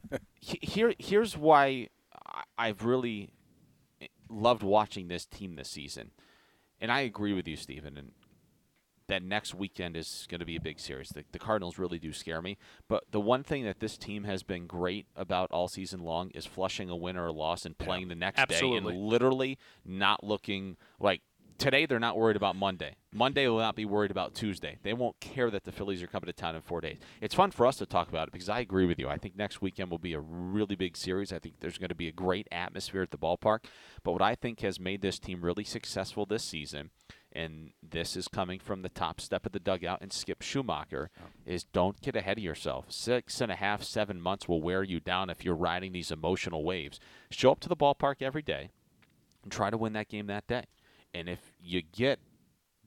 here 0.40 0.94
here's 0.98 1.36
why 1.36 1.88
I- 2.26 2.42
I've 2.58 2.84
really 2.84 3.30
loved 4.28 4.62
watching 4.62 5.08
this 5.08 5.24
team 5.24 5.54
this 5.56 5.70
season, 5.70 6.10
and 6.80 6.90
I 6.92 7.00
agree 7.00 7.32
with 7.32 7.46
you, 7.48 7.56
Stephen. 7.56 7.96
And 7.96 8.12
that 9.08 9.22
next 9.22 9.54
weekend 9.54 9.96
is 9.96 10.26
going 10.28 10.40
to 10.40 10.46
be 10.46 10.56
a 10.56 10.60
big 10.60 10.80
series. 10.80 11.10
The, 11.10 11.24
the 11.32 11.38
Cardinals 11.38 11.78
really 11.78 11.98
do 11.98 12.12
scare 12.12 12.42
me. 12.42 12.58
But 12.88 13.04
the 13.10 13.20
one 13.20 13.42
thing 13.42 13.64
that 13.64 13.80
this 13.80 13.96
team 13.96 14.24
has 14.24 14.42
been 14.42 14.66
great 14.66 15.06
about 15.16 15.50
all 15.50 15.68
season 15.68 16.00
long 16.00 16.30
is 16.30 16.46
flushing 16.46 16.90
a 16.90 16.96
win 16.96 17.16
or 17.16 17.26
a 17.26 17.32
loss 17.32 17.64
and 17.64 17.76
playing 17.76 18.08
the 18.08 18.14
next 18.14 18.38
Absolutely. 18.38 18.80
day 18.80 18.96
and 18.96 19.06
literally 19.06 19.58
not 19.84 20.24
looking 20.24 20.76
like 20.98 21.22
today 21.58 21.86
they're 21.86 21.98
not 21.98 22.16
worried 22.16 22.36
about 22.36 22.56
Monday. 22.56 22.96
Monday 23.12 23.48
will 23.48 23.58
not 23.58 23.76
be 23.76 23.84
worried 23.84 24.10
about 24.10 24.34
Tuesday. 24.34 24.76
They 24.82 24.92
won't 24.92 25.18
care 25.20 25.50
that 25.50 25.64
the 25.64 25.72
Phillies 25.72 26.02
are 26.02 26.06
coming 26.06 26.26
to 26.26 26.32
town 26.32 26.54
in 26.54 26.62
four 26.62 26.80
days. 26.80 26.98
It's 27.20 27.34
fun 27.34 27.50
for 27.50 27.66
us 27.66 27.76
to 27.76 27.86
talk 27.86 28.08
about 28.08 28.28
it 28.28 28.32
because 28.32 28.48
I 28.48 28.60
agree 28.60 28.86
with 28.86 28.98
you. 28.98 29.08
I 29.08 29.16
think 29.16 29.36
next 29.36 29.62
weekend 29.62 29.90
will 29.90 29.98
be 29.98 30.12
a 30.12 30.20
really 30.20 30.76
big 30.76 30.96
series. 30.96 31.32
I 31.32 31.38
think 31.38 31.60
there's 31.60 31.78
going 31.78 31.88
to 31.88 31.94
be 31.94 32.08
a 32.08 32.12
great 32.12 32.46
atmosphere 32.52 33.02
at 33.02 33.10
the 33.10 33.18
ballpark. 33.18 33.64
But 34.02 34.12
what 34.12 34.22
I 34.22 34.34
think 34.34 34.60
has 34.60 34.78
made 34.78 35.00
this 35.00 35.18
team 35.18 35.40
really 35.42 35.64
successful 35.64 36.26
this 36.26 36.44
season, 36.44 36.90
and 37.36 37.70
this 37.82 38.16
is 38.16 38.28
coming 38.28 38.58
from 38.58 38.82
the 38.82 38.88
top 38.88 39.20
step 39.20 39.46
of 39.46 39.52
the 39.52 39.60
dugout 39.60 40.00
and 40.00 40.12
Skip 40.12 40.40
Schumaker, 40.40 41.08
is 41.44 41.64
don't 41.64 42.00
get 42.00 42.16
ahead 42.16 42.38
of 42.38 42.44
yourself. 42.44 42.86
Six 42.88 43.40
and 43.40 43.52
a 43.52 43.56
half, 43.56 43.82
seven 43.82 44.20
months 44.20 44.48
will 44.48 44.62
wear 44.62 44.82
you 44.82 45.00
down 45.00 45.30
if 45.30 45.44
you're 45.44 45.54
riding 45.54 45.92
these 45.92 46.10
emotional 46.10 46.64
waves. 46.64 46.98
Show 47.30 47.52
up 47.52 47.60
to 47.60 47.68
the 47.68 47.76
ballpark 47.76 48.22
every 48.22 48.42
day 48.42 48.70
and 49.42 49.52
try 49.52 49.70
to 49.70 49.76
win 49.76 49.92
that 49.92 50.08
game 50.08 50.26
that 50.26 50.46
day. 50.46 50.64
And 51.14 51.28
if 51.28 51.52
you 51.62 51.82
get 51.82 52.18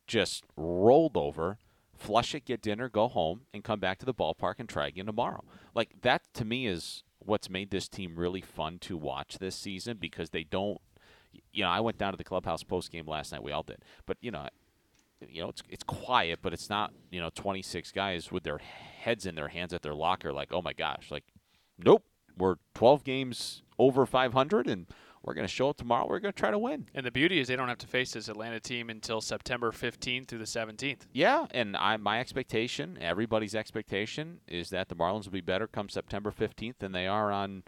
just 0.08 0.44
rolled 0.58 1.16
over, 1.16 1.58
flush 1.96 2.34
it, 2.34 2.46
get 2.46 2.62
dinner, 2.62 2.90
go 2.90 3.08
home, 3.08 3.42
and 3.54 3.64
come 3.64 3.80
back 3.80 4.00
to 4.00 4.06
the 4.06 4.14
ballpark 4.14 4.56
and 4.58 4.68
try 4.68 4.88
again 4.88 5.06
tomorrow. 5.06 5.44
Like 5.76 6.02
that 6.02 6.24
to 6.34 6.46
me 6.46 6.66
is 6.68 7.04
what's 7.20 7.50
made 7.50 7.70
this 7.70 7.88
team 7.88 8.16
really 8.16 8.42
fun 8.42 8.80
to 8.80 8.98
watch 8.98 9.38
this 9.38 9.56
season 9.56 9.98
because 10.00 10.32
they 10.32 10.44
don't. 10.44 10.80
You 11.52 11.64
know, 11.64 11.70
I 11.70 11.80
went 11.80 11.98
down 11.98 12.12
to 12.12 12.18
the 12.18 12.24
clubhouse 12.24 12.64
post 12.64 12.92
game 12.92 13.08
last 13.08 13.32
night. 13.32 13.44
We 13.44 13.52
all 13.52 13.64
did, 13.64 13.84
but 14.06 14.18
you 14.22 14.32
know, 14.32 14.48
you 15.28 15.42
know, 15.42 15.50
it's 15.50 15.64
it's 15.70 15.84
quiet, 15.84 16.40
but 16.42 16.54
it's 16.54 16.70
not 16.70 16.94
you 17.12 17.20
know 17.20 17.30
26 17.34 17.92
guys 17.92 18.32
with 18.32 18.44
their 18.44 18.58
heads 18.58 19.26
in 19.26 19.36
their 19.36 19.50
hands 19.50 19.74
at 19.74 19.82
their 19.82 19.96
locker, 19.96 20.32
like 20.32 20.52
oh 20.52 20.62
my 20.62 20.74
gosh, 20.74 21.12
like 21.12 21.26
nope, 21.78 22.04
we're 22.38 22.56
12 22.74 23.04
games 23.04 23.64
over 23.78 24.06
500 24.06 24.68
and 24.68 24.88
we're 25.24 25.34
going 25.34 25.48
to 25.48 25.54
show 25.54 25.70
up 25.70 25.78
tomorrow. 25.78 26.08
We're 26.08 26.20
going 26.20 26.34
to 26.34 26.40
try 26.40 26.52
to 26.52 26.58
win. 26.58 26.88
And 26.94 27.06
the 27.06 27.12
beauty 27.12 27.40
is 27.40 27.48
they 27.48 27.56
don't 27.56 27.68
have 27.68 27.78
to 27.80 27.88
face 27.88 28.14
this 28.14 28.30
Atlanta 28.30 28.60
team 28.60 28.90
until 28.90 29.20
September 29.22 29.72
15th 29.72 30.28
through 30.28 30.40
the 30.40 30.46
17th. 30.46 31.02
Yeah, 31.12 31.46
and 31.52 31.76
I 31.76 31.98
my 31.98 32.20
expectation, 32.20 32.98
everybody's 33.02 33.54
expectation, 33.54 34.40
is 34.48 34.70
that 34.70 34.90
the 34.90 34.96
Marlins 34.96 35.26
will 35.26 35.34
be 35.34 35.42
better 35.42 35.68
come 35.68 35.90
September 35.90 36.32
15th 36.32 36.76
than 36.80 36.94
they 36.94 37.06
are 37.06 37.32
on 37.32 37.64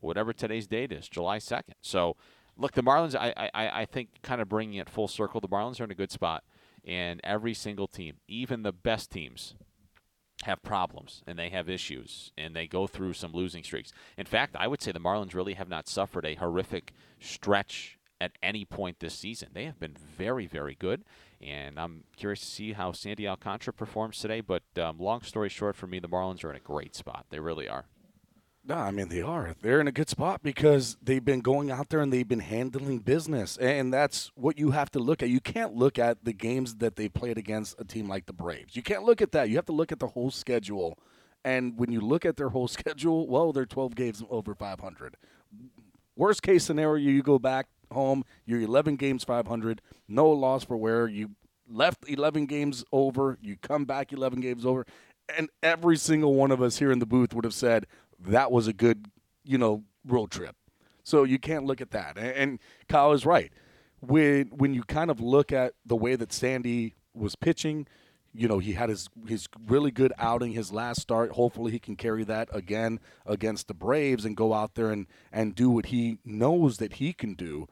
whatever 0.00 0.32
today's 0.32 0.66
date 0.66 0.92
is, 0.92 1.08
July 1.08 1.38
2nd. 1.38 1.74
So, 1.80 2.16
look, 2.56 2.72
the 2.72 2.82
Marlins, 2.82 3.14
I, 3.14 3.50
I, 3.54 3.82
I 3.82 3.84
think, 3.84 4.08
kind 4.22 4.40
of 4.40 4.48
bringing 4.48 4.78
it 4.78 4.88
full 4.88 5.08
circle, 5.08 5.40
the 5.40 5.48
Marlins 5.48 5.80
are 5.80 5.84
in 5.84 5.90
a 5.90 5.94
good 5.94 6.10
spot, 6.10 6.44
and 6.84 7.20
every 7.24 7.54
single 7.54 7.86
team, 7.86 8.16
even 8.28 8.62
the 8.62 8.72
best 8.72 9.10
teams, 9.10 9.54
have 10.44 10.62
problems 10.62 11.22
and 11.26 11.38
they 11.38 11.50
have 11.50 11.68
issues 11.68 12.32
and 12.36 12.56
they 12.56 12.66
go 12.66 12.86
through 12.86 13.12
some 13.12 13.32
losing 13.32 13.62
streaks. 13.62 13.92
In 14.16 14.26
fact, 14.26 14.56
I 14.58 14.66
would 14.66 14.82
say 14.82 14.92
the 14.92 14.98
Marlins 14.98 15.34
really 15.34 15.54
have 15.54 15.68
not 15.68 15.88
suffered 15.88 16.26
a 16.26 16.34
horrific 16.34 16.92
stretch 17.20 17.98
at 18.20 18.32
any 18.42 18.64
point 18.64 19.00
this 19.00 19.14
season. 19.14 19.50
They 19.52 19.64
have 19.64 19.80
been 19.80 19.96
very, 20.16 20.46
very 20.46 20.76
good, 20.76 21.04
and 21.40 21.78
I'm 21.78 22.04
curious 22.16 22.40
to 22.40 22.46
see 22.46 22.72
how 22.72 22.92
Sandy 22.92 23.26
Alcantara 23.26 23.72
performs 23.72 24.18
today. 24.18 24.40
But 24.40 24.62
um, 24.76 24.98
long 24.98 25.22
story 25.22 25.48
short, 25.48 25.74
for 25.74 25.88
me, 25.88 25.98
the 25.98 26.08
Marlins 26.08 26.44
are 26.44 26.50
in 26.50 26.56
a 26.56 26.60
great 26.60 26.94
spot. 26.94 27.26
They 27.30 27.40
really 27.40 27.68
are. 27.68 27.86
No, 28.64 28.76
I 28.76 28.92
mean 28.92 29.08
they 29.08 29.22
are. 29.22 29.56
They're 29.60 29.80
in 29.80 29.88
a 29.88 29.92
good 29.92 30.08
spot 30.08 30.42
because 30.42 30.96
they've 31.02 31.24
been 31.24 31.40
going 31.40 31.70
out 31.70 31.88
there 31.88 32.00
and 32.00 32.12
they've 32.12 32.28
been 32.28 32.38
handling 32.38 33.00
business, 33.00 33.56
and 33.56 33.92
that's 33.92 34.30
what 34.36 34.56
you 34.56 34.70
have 34.70 34.88
to 34.92 35.00
look 35.00 35.20
at. 35.20 35.28
You 35.28 35.40
can't 35.40 35.74
look 35.74 35.98
at 35.98 36.24
the 36.24 36.32
games 36.32 36.76
that 36.76 36.94
they 36.94 37.08
played 37.08 37.38
against 37.38 37.80
a 37.80 37.84
team 37.84 38.08
like 38.08 38.26
the 38.26 38.32
Braves. 38.32 38.76
You 38.76 38.82
can't 38.82 39.02
look 39.02 39.20
at 39.20 39.32
that. 39.32 39.48
You 39.48 39.56
have 39.56 39.66
to 39.66 39.72
look 39.72 39.90
at 39.90 39.98
the 39.98 40.06
whole 40.06 40.30
schedule. 40.30 40.96
And 41.44 41.76
when 41.76 41.90
you 41.90 42.00
look 42.00 42.24
at 42.24 42.36
their 42.36 42.50
whole 42.50 42.68
schedule, 42.68 43.26
well, 43.26 43.52
they're 43.52 43.66
12 43.66 43.96
games 43.96 44.22
over 44.30 44.54
500. 44.54 45.16
Worst 46.14 46.42
case 46.42 46.62
scenario, 46.62 47.04
you 47.04 47.22
go 47.22 47.40
back 47.40 47.66
home, 47.90 48.24
you're 48.46 48.60
11 48.60 48.94
games 48.94 49.24
500, 49.24 49.82
no 50.06 50.28
loss 50.28 50.64
for 50.64 50.76
where 50.76 51.08
you 51.08 51.30
left 51.68 52.04
11 52.06 52.46
games 52.46 52.84
over, 52.92 53.38
you 53.40 53.56
come 53.60 53.86
back 53.86 54.12
11 54.12 54.40
games 54.40 54.64
over, 54.64 54.86
and 55.36 55.48
every 55.62 55.96
single 55.96 56.34
one 56.34 56.50
of 56.50 56.62
us 56.62 56.78
here 56.78 56.92
in 56.92 56.98
the 56.98 57.06
booth 57.06 57.34
would 57.34 57.44
have 57.44 57.54
said 57.54 57.86
that 58.26 58.50
was 58.50 58.66
a 58.66 58.72
good, 58.72 59.06
you 59.44 59.58
know, 59.58 59.84
road 60.06 60.30
trip. 60.30 60.56
So 61.04 61.24
you 61.24 61.38
can't 61.38 61.64
look 61.64 61.80
at 61.80 61.90
that. 61.90 62.16
And, 62.16 62.32
and 62.36 62.58
Kyle 62.88 63.12
is 63.12 63.26
right. 63.26 63.52
When 64.00 64.48
when 64.48 64.74
you 64.74 64.82
kind 64.82 65.10
of 65.10 65.20
look 65.20 65.52
at 65.52 65.74
the 65.86 65.96
way 65.96 66.16
that 66.16 66.32
Sandy 66.32 66.94
was 67.14 67.36
pitching, 67.36 67.86
you 68.34 68.48
know, 68.48 68.58
he 68.58 68.72
had 68.72 68.88
his 68.88 69.08
his 69.28 69.46
really 69.66 69.90
good 69.90 70.12
outing 70.18 70.52
his 70.52 70.72
last 70.72 71.00
start. 71.00 71.32
Hopefully 71.32 71.70
he 71.70 71.78
can 71.78 71.96
carry 71.96 72.24
that 72.24 72.48
again 72.52 72.98
against 73.26 73.68
the 73.68 73.74
Braves 73.74 74.24
and 74.24 74.36
go 74.36 74.54
out 74.54 74.74
there 74.74 74.90
and 74.90 75.06
and 75.30 75.54
do 75.54 75.70
what 75.70 75.86
he 75.86 76.18
knows 76.24 76.78
that 76.78 76.94
he 76.94 77.12
can 77.12 77.34
do. 77.34 77.68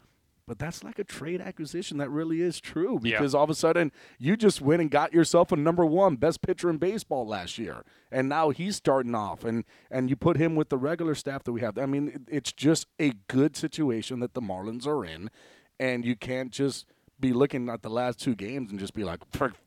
But 0.51 0.59
that's 0.59 0.83
like 0.83 0.99
a 0.99 1.05
trade 1.05 1.41
acquisition 1.41 1.99
that 1.99 2.11
really 2.11 2.43
is 2.43 2.61
true 2.61 2.99
Yeah. 3.05 3.13
because 3.21 3.37
all 3.37 3.45
of 3.45 3.51
a 3.51 3.55
sudden 3.55 3.93
you 4.19 4.37
just 4.37 4.61
went 4.61 4.83
and 4.83 4.91
got 4.91 5.13
yourself 5.13 5.53
a 5.53 5.57
number 5.57 5.87
one 5.87 6.17
best 6.17 6.43
pitcher 6.43 6.69
in 6.69 6.79
baseball 6.79 7.25
last 7.25 7.57
year, 7.57 7.85
and 8.11 8.29
now 8.29 8.51
he's 8.51 8.75
starting 8.75 9.15
off, 9.15 9.45
and 9.45 9.63
and 9.93 10.11
you 10.11 10.17
put 10.17 10.39
him 10.39 10.57
with 10.57 10.69
the 10.69 10.77
regular 10.77 11.15
staff 11.15 11.45
that 11.45 11.53
we 11.53 11.61
have. 11.61 11.79
I 11.79 11.87
mean, 11.87 12.27
it's 12.29 12.53
just 12.53 12.89
a 12.99 13.13
good 13.29 13.55
situation 13.57 14.19
that 14.19 14.35
the 14.35 14.41
Marlins 14.41 14.89
are 14.89 15.05
in, 15.05 15.31
and 15.79 16.05
you 16.05 16.17
can't 16.17 16.51
just 16.51 16.85
be 17.21 17.33
looking 17.33 17.69
at 17.69 17.83
the 17.83 17.89
last 17.91 18.19
two 18.19 18.35
games 18.35 18.73
and 18.73 18.81
just 18.81 18.93
be 18.93 19.05
like, 19.05 19.21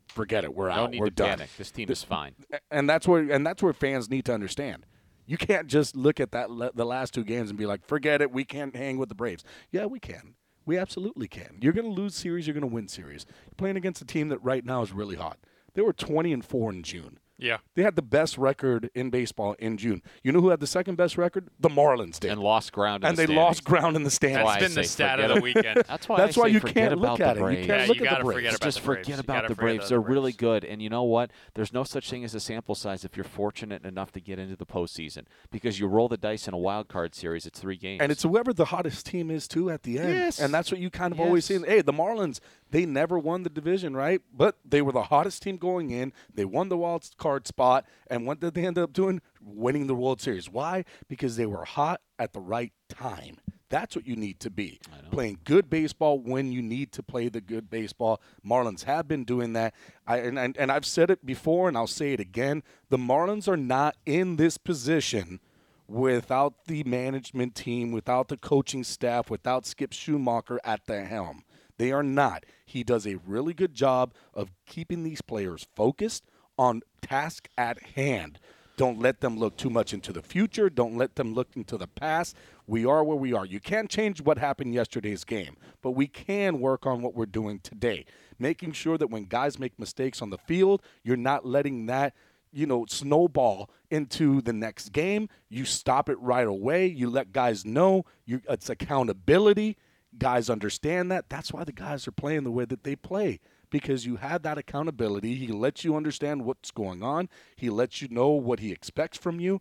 forget 0.08 0.44
it, 0.44 0.54
we're 0.54 0.68
No 0.68 0.74
out, 0.74 0.90
need 0.90 1.00
we're 1.00 1.06
to 1.06 1.12
done. 1.12 1.28
panic. 1.30 1.48
This 1.56 1.70
team 1.70 1.88
is 1.90 2.02
fine. 2.02 2.34
And 2.70 2.90
that's 2.90 3.08
where 3.08 3.22
and 3.32 3.46
that's 3.46 3.62
where 3.62 3.72
fans 3.72 4.10
need 4.10 4.26
to 4.26 4.34
understand. 4.34 4.84
You 5.24 5.38
can't 5.38 5.66
just 5.66 5.96
look 5.96 6.20
at 6.20 6.32
that 6.32 6.48
the 6.74 6.84
last 6.84 7.14
two 7.14 7.24
games 7.24 7.48
and 7.48 7.58
be 7.58 7.64
like, 7.64 7.86
forget 7.86 8.20
it, 8.20 8.30
we 8.30 8.44
can't 8.44 8.76
hang 8.76 8.98
with 8.98 9.08
the 9.08 9.14
Braves. 9.14 9.44
Yeah, 9.72 9.86
we 9.86 9.98
can. 9.98 10.34
We 10.66 10.78
absolutely 10.78 11.28
can. 11.28 11.58
You're 11.60 11.72
going 11.72 11.86
to 11.86 12.00
lose 12.00 12.14
series. 12.14 12.46
You're 12.46 12.54
going 12.54 12.68
to 12.68 12.74
win 12.74 12.88
series. 12.88 13.26
You're 13.46 13.56
playing 13.56 13.76
against 13.76 14.00
a 14.02 14.06
team 14.06 14.28
that 14.28 14.42
right 14.42 14.64
now 14.64 14.82
is 14.82 14.92
really 14.92 15.16
hot. 15.16 15.38
They 15.74 15.82
were 15.82 15.92
20 15.92 16.32
and 16.32 16.44
four 16.44 16.70
in 16.70 16.82
June. 16.82 17.18
Yeah. 17.36 17.58
They 17.74 17.82
had 17.82 17.96
the 17.96 18.02
best 18.02 18.38
record 18.38 18.90
in 18.94 19.10
baseball 19.10 19.54
in 19.58 19.76
June. 19.76 20.02
You 20.22 20.30
know 20.32 20.40
who 20.40 20.50
had 20.50 20.60
the 20.60 20.66
second 20.66 20.94
best 20.96 21.18
record? 21.18 21.48
The 21.58 21.68
Marlins 21.68 22.20
did. 22.20 22.30
and 22.30 22.40
lost 22.40 22.72
ground. 22.72 23.02
In. 23.02 23.08
And 23.08 23.18
the 23.18 23.26
they 23.26 23.34
lost 23.34 23.64
ground 23.64 23.96
in 23.96 24.04
the 24.04 24.10
standings. 24.10 24.44
why 24.44 24.56
I 24.56 24.60
That's 24.60 24.74
been 24.74 24.82
the 24.82 24.88
say 24.88 24.92
stat 25.04 25.20
of 25.20 25.34
the 25.34 25.40
weekend. 25.40 25.82
That's 25.88 26.08
why. 26.08 26.16
That's 26.16 26.36
why 26.36 26.46
you 26.46 26.60
can't 26.60 26.96
look 26.98 27.20
at 27.20 27.36
it. 27.36 27.40
You 27.40 27.46
can't 27.66 27.66
Yeah, 27.66 27.86
look 27.86 27.96
you 27.98 28.04
at 28.06 28.10
gotta 28.10 28.22
the 28.22 28.24
Braves. 28.24 28.36
forget 28.38 28.60
just 28.60 28.80
the 28.80 28.86
Braves. 28.86 29.06
forget 29.08 29.20
about 29.20 29.48
the 29.48 29.54
Braves. 29.54 29.88
They're 29.88 29.98
the 29.98 30.04
really 30.04 30.32
good. 30.32 30.64
And 30.64 30.80
you 30.80 30.88
know 30.88 31.02
what? 31.02 31.30
There's 31.54 31.72
no 31.72 31.82
such 31.82 32.08
thing 32.08 32.24
as 32.24 32.34
a 32.34 32.40
sample 32.40 32.74
size 32.76 33.04
if 33.04 33.16
you're 33.16 33.24
fortunate 33.24 33.84
enough 33.84 34.12
to 34.12 34.20
get 34.20 34.38
into 34.38 34.56
the 34.56 34.66
postseason 34.66 35.24
because 35.50 35.80
you 35.80 35.86
roll 35.88 36.08
the 36.08 36.16
dice 36.16 36.46
in 36.46 36.54
a 36.54 36.58
wild 36.58 36.88
card 36.88 37.14
series. 37.14 37.46
It's 37.46 37.58
three 37.58 37.76
games. 37.76 38.00
And 38.00 38.12
it's 38.12 38.22
whoever 38.22 38.52
the 38.52 38.66
hottest 38.66 39.06
team 39.06 39.30
is 39.30 39.48
too 39.48 39.70
at 39.70 39.82
the 39.82 39.98
end. 39.98 40.10
Yes. 40.14 40.38
And 40.38 40.54
that's 40.54 40.70
what 40.70 40.80
you 40.80 40.88
kind 40.90 41.12
of 41.12 41.18
always 41.20 41.44
see. 41.46 41.58
Hey, 41.58 41.82
the 41.82 41.92
Marlins, 41.92 42.38
they 42.74 42.84
never 42.84 43.20
won 43.20 43.44
the 43.44 43.50
division, 43.50 43.94
right? 43.94 44.20
But 44.36 44.58
they 44.64 44.82
were 44.82 44.90
the 44.90 45.04
hottest 45.04 45.44
team 45.44 45.58
going 45.58 45.90
in. 45.90 46.12
They 46.34 46.44
won 46.44 46.70
the 46.70 46.76
wild 46.76 47.08
card 47.18 47.46
spot. 47.46 47.86
And 48.08 48.26
what 48.26 48.40
did 48.40 48.54
they 48.54 48.66
end 48.66 48.78
up 48.78 48.92
doing? 48.92 49.20
Winning 49.40 49.86
the 49.86 49.94
World 49.94 50.20
Series. 50.20 50.50
Why? 50.50 50.84
Because 51.06 51.36
they 51.36 51.46
were 51.46 51.64
hot 51.64 52.00
at 52.18 52.32
the 52.32 52.40
right 52.40 52.72
time. 52.88 53.36
That's 53.68 53.94
what 53.94 54.08
you 54.08 54.16
need 54.16 54.40
to 54.40 54.50
be. 54.50 54.80
Playing 55.12 55.38
good 55.44 55.70
baseball 55.70 56.18
when 56.18 56.50
you 56.50 56.62
need 56.62 56.90
to 56.92 57.02
play 57.04 57.28
the 57.28 57.40
good 57.40 57.70
baseball. 57.70 58.20
Marlins 58.44 58.82
have 58.82 59.06
been 59.06 59.22
doing 59.22 59.52
that. 59.52 59.72
I, 60.04 60.16
and, 60.16 60.36
and, 60.36 60.56
and 60.56 60.72
I've 60.72 60.84
said 60.84 61.10
it 61.12 61.24
before, 61.24 61.68
and 61.68 61.76
I'll 61.76 61.86
say 61.86 62.12
it 62.12 62.18
again. 62.18 62.64
The 62.88 62.98
Marlins 62.98 63.46
are 63.46 63.56
not 63.56 63.96
in 64.04 64.34
this 64.34 64.58
position 64.58 65.38
without 65.86 66.64
the 66.66 66.82
management 66.82 67.54
team, 67.54 67.92
without 67.92 68.26
the 68.26 68.36
coaching 68.36 68.82
staff, 68.82 69.30
without 69.30 69.64
Skip 69.64 69.92
Schumaker 69.92 70.58
at 70.64 70.86
the 70.86 71.04
helm. 71.04 71.44
They 71.78 71.92
are 71.92 72.02
not. 72.02 72.44
He 72.64 72.84
does 72.84 73.06
a 73.06 73.16
really 73.26 73.54
good 73.54 73.74
job 73.74 74.12
of 74.32 74.52
keeping 74.66 75.02
these 75.02 75.22
players 75.22 75.66
focused 75.74 76.24
on 76.58 76.82
task 77.02 77.48
at 77.58 77.82
hand. 77.94 78.38
Don't 78.76 78.98
let 78.98 79.20
them 79.20 79.38
look 79.38 79.56
too 79.56 79.70
much 79.70 79.92
into 79.92 80.12
the 80.12 80.22
future. 80.22 80.68
Don't 80.68 80.96
let 80.96 81.14
them 81.14 81.32
look 81.32 81.48
into 81.54 81.76
the 81.76 81.86
past. 81.86 82.34
We 82.66 82.84
are 82.84 83.04
where 83.04 83.16
we 83.16 83.32
are. 83.32 83.46
You 83.46 83.60
can't 83.60 83.88
change 83.88 84.20
what 84.20 84.38
happened 84.38 84.74
yesterday's 84.74 85.22
game, 85.22 85.56
but 85.80 85.92
we 85.92 86.08
can 86.08 86.58
work 86.58 86.84
on 86.86 87.00
what 87.00 87.14
we're 87.14 87.26
doing 87.26 87.60
today. 87.60 88.04
Making 88.38 88.72
sure 88.72 88.98
that 88.98 89.10
when 89.10 89.24
guys 89.24 89.60
make 89.60 89.78
mistakes 89.78 90.20
on 90.20 90.30
the 90.30 90.38
field, 90.38 90.82
you're 91.04 91.16
not 91.16 91.46
letting 91.46 91.86
that 91.86 92.14
you 92.54 92.66
know, 92.66 92.86
snowball 92.88 93.68
into 93.90 94.40
the 94.40 94.52
next 94.52 94.90
game. 94.90 95.28
You 95.48 95.64
stop 95.64 96.08
it 96.08 96.18
right 96.20 96.46
away. 96.46 96.86
You 96.86 97.10
let 97.10 97.32
guys 97.32 97.64
know 97.64 98.04
you, 98.24 98.40
it's 98.48 98.70
accountability. 98.70 99.76
Guys 100.18 100.48
understand 100.48 101.10
that. 101.10 101.28
That's 101.28 101.52
why 101.52 101.64
the 101.64 101.72
guys 101.72 102.06
are 102.06 102.12
playing 102.12 102.44
the 102.44 102.50
way 102.50 102.64
that 102.64 102.84
they 102.84 102.96
play 102.96 103.40
because 103.70 104.06
you 104.06 104.16
have 104.16 104.42
that 104.42 104.58
accountability. 104.58 105.34
He 105.34 105.48
lets 105.48 105.84
you 105.84 105.96
understand 105.96 106.44
what's 106.44 106.70
going 106.70 107.02
on. 107.02 107.28
He 107.56 107.70
lets 107.70 108.00
you 108.00 108.08
know 108.08 108.28
what 108.28 108.60
he 108.60 108.70
expects 108.70 109.18
from 109.18 109.40
you. 109.40 109.60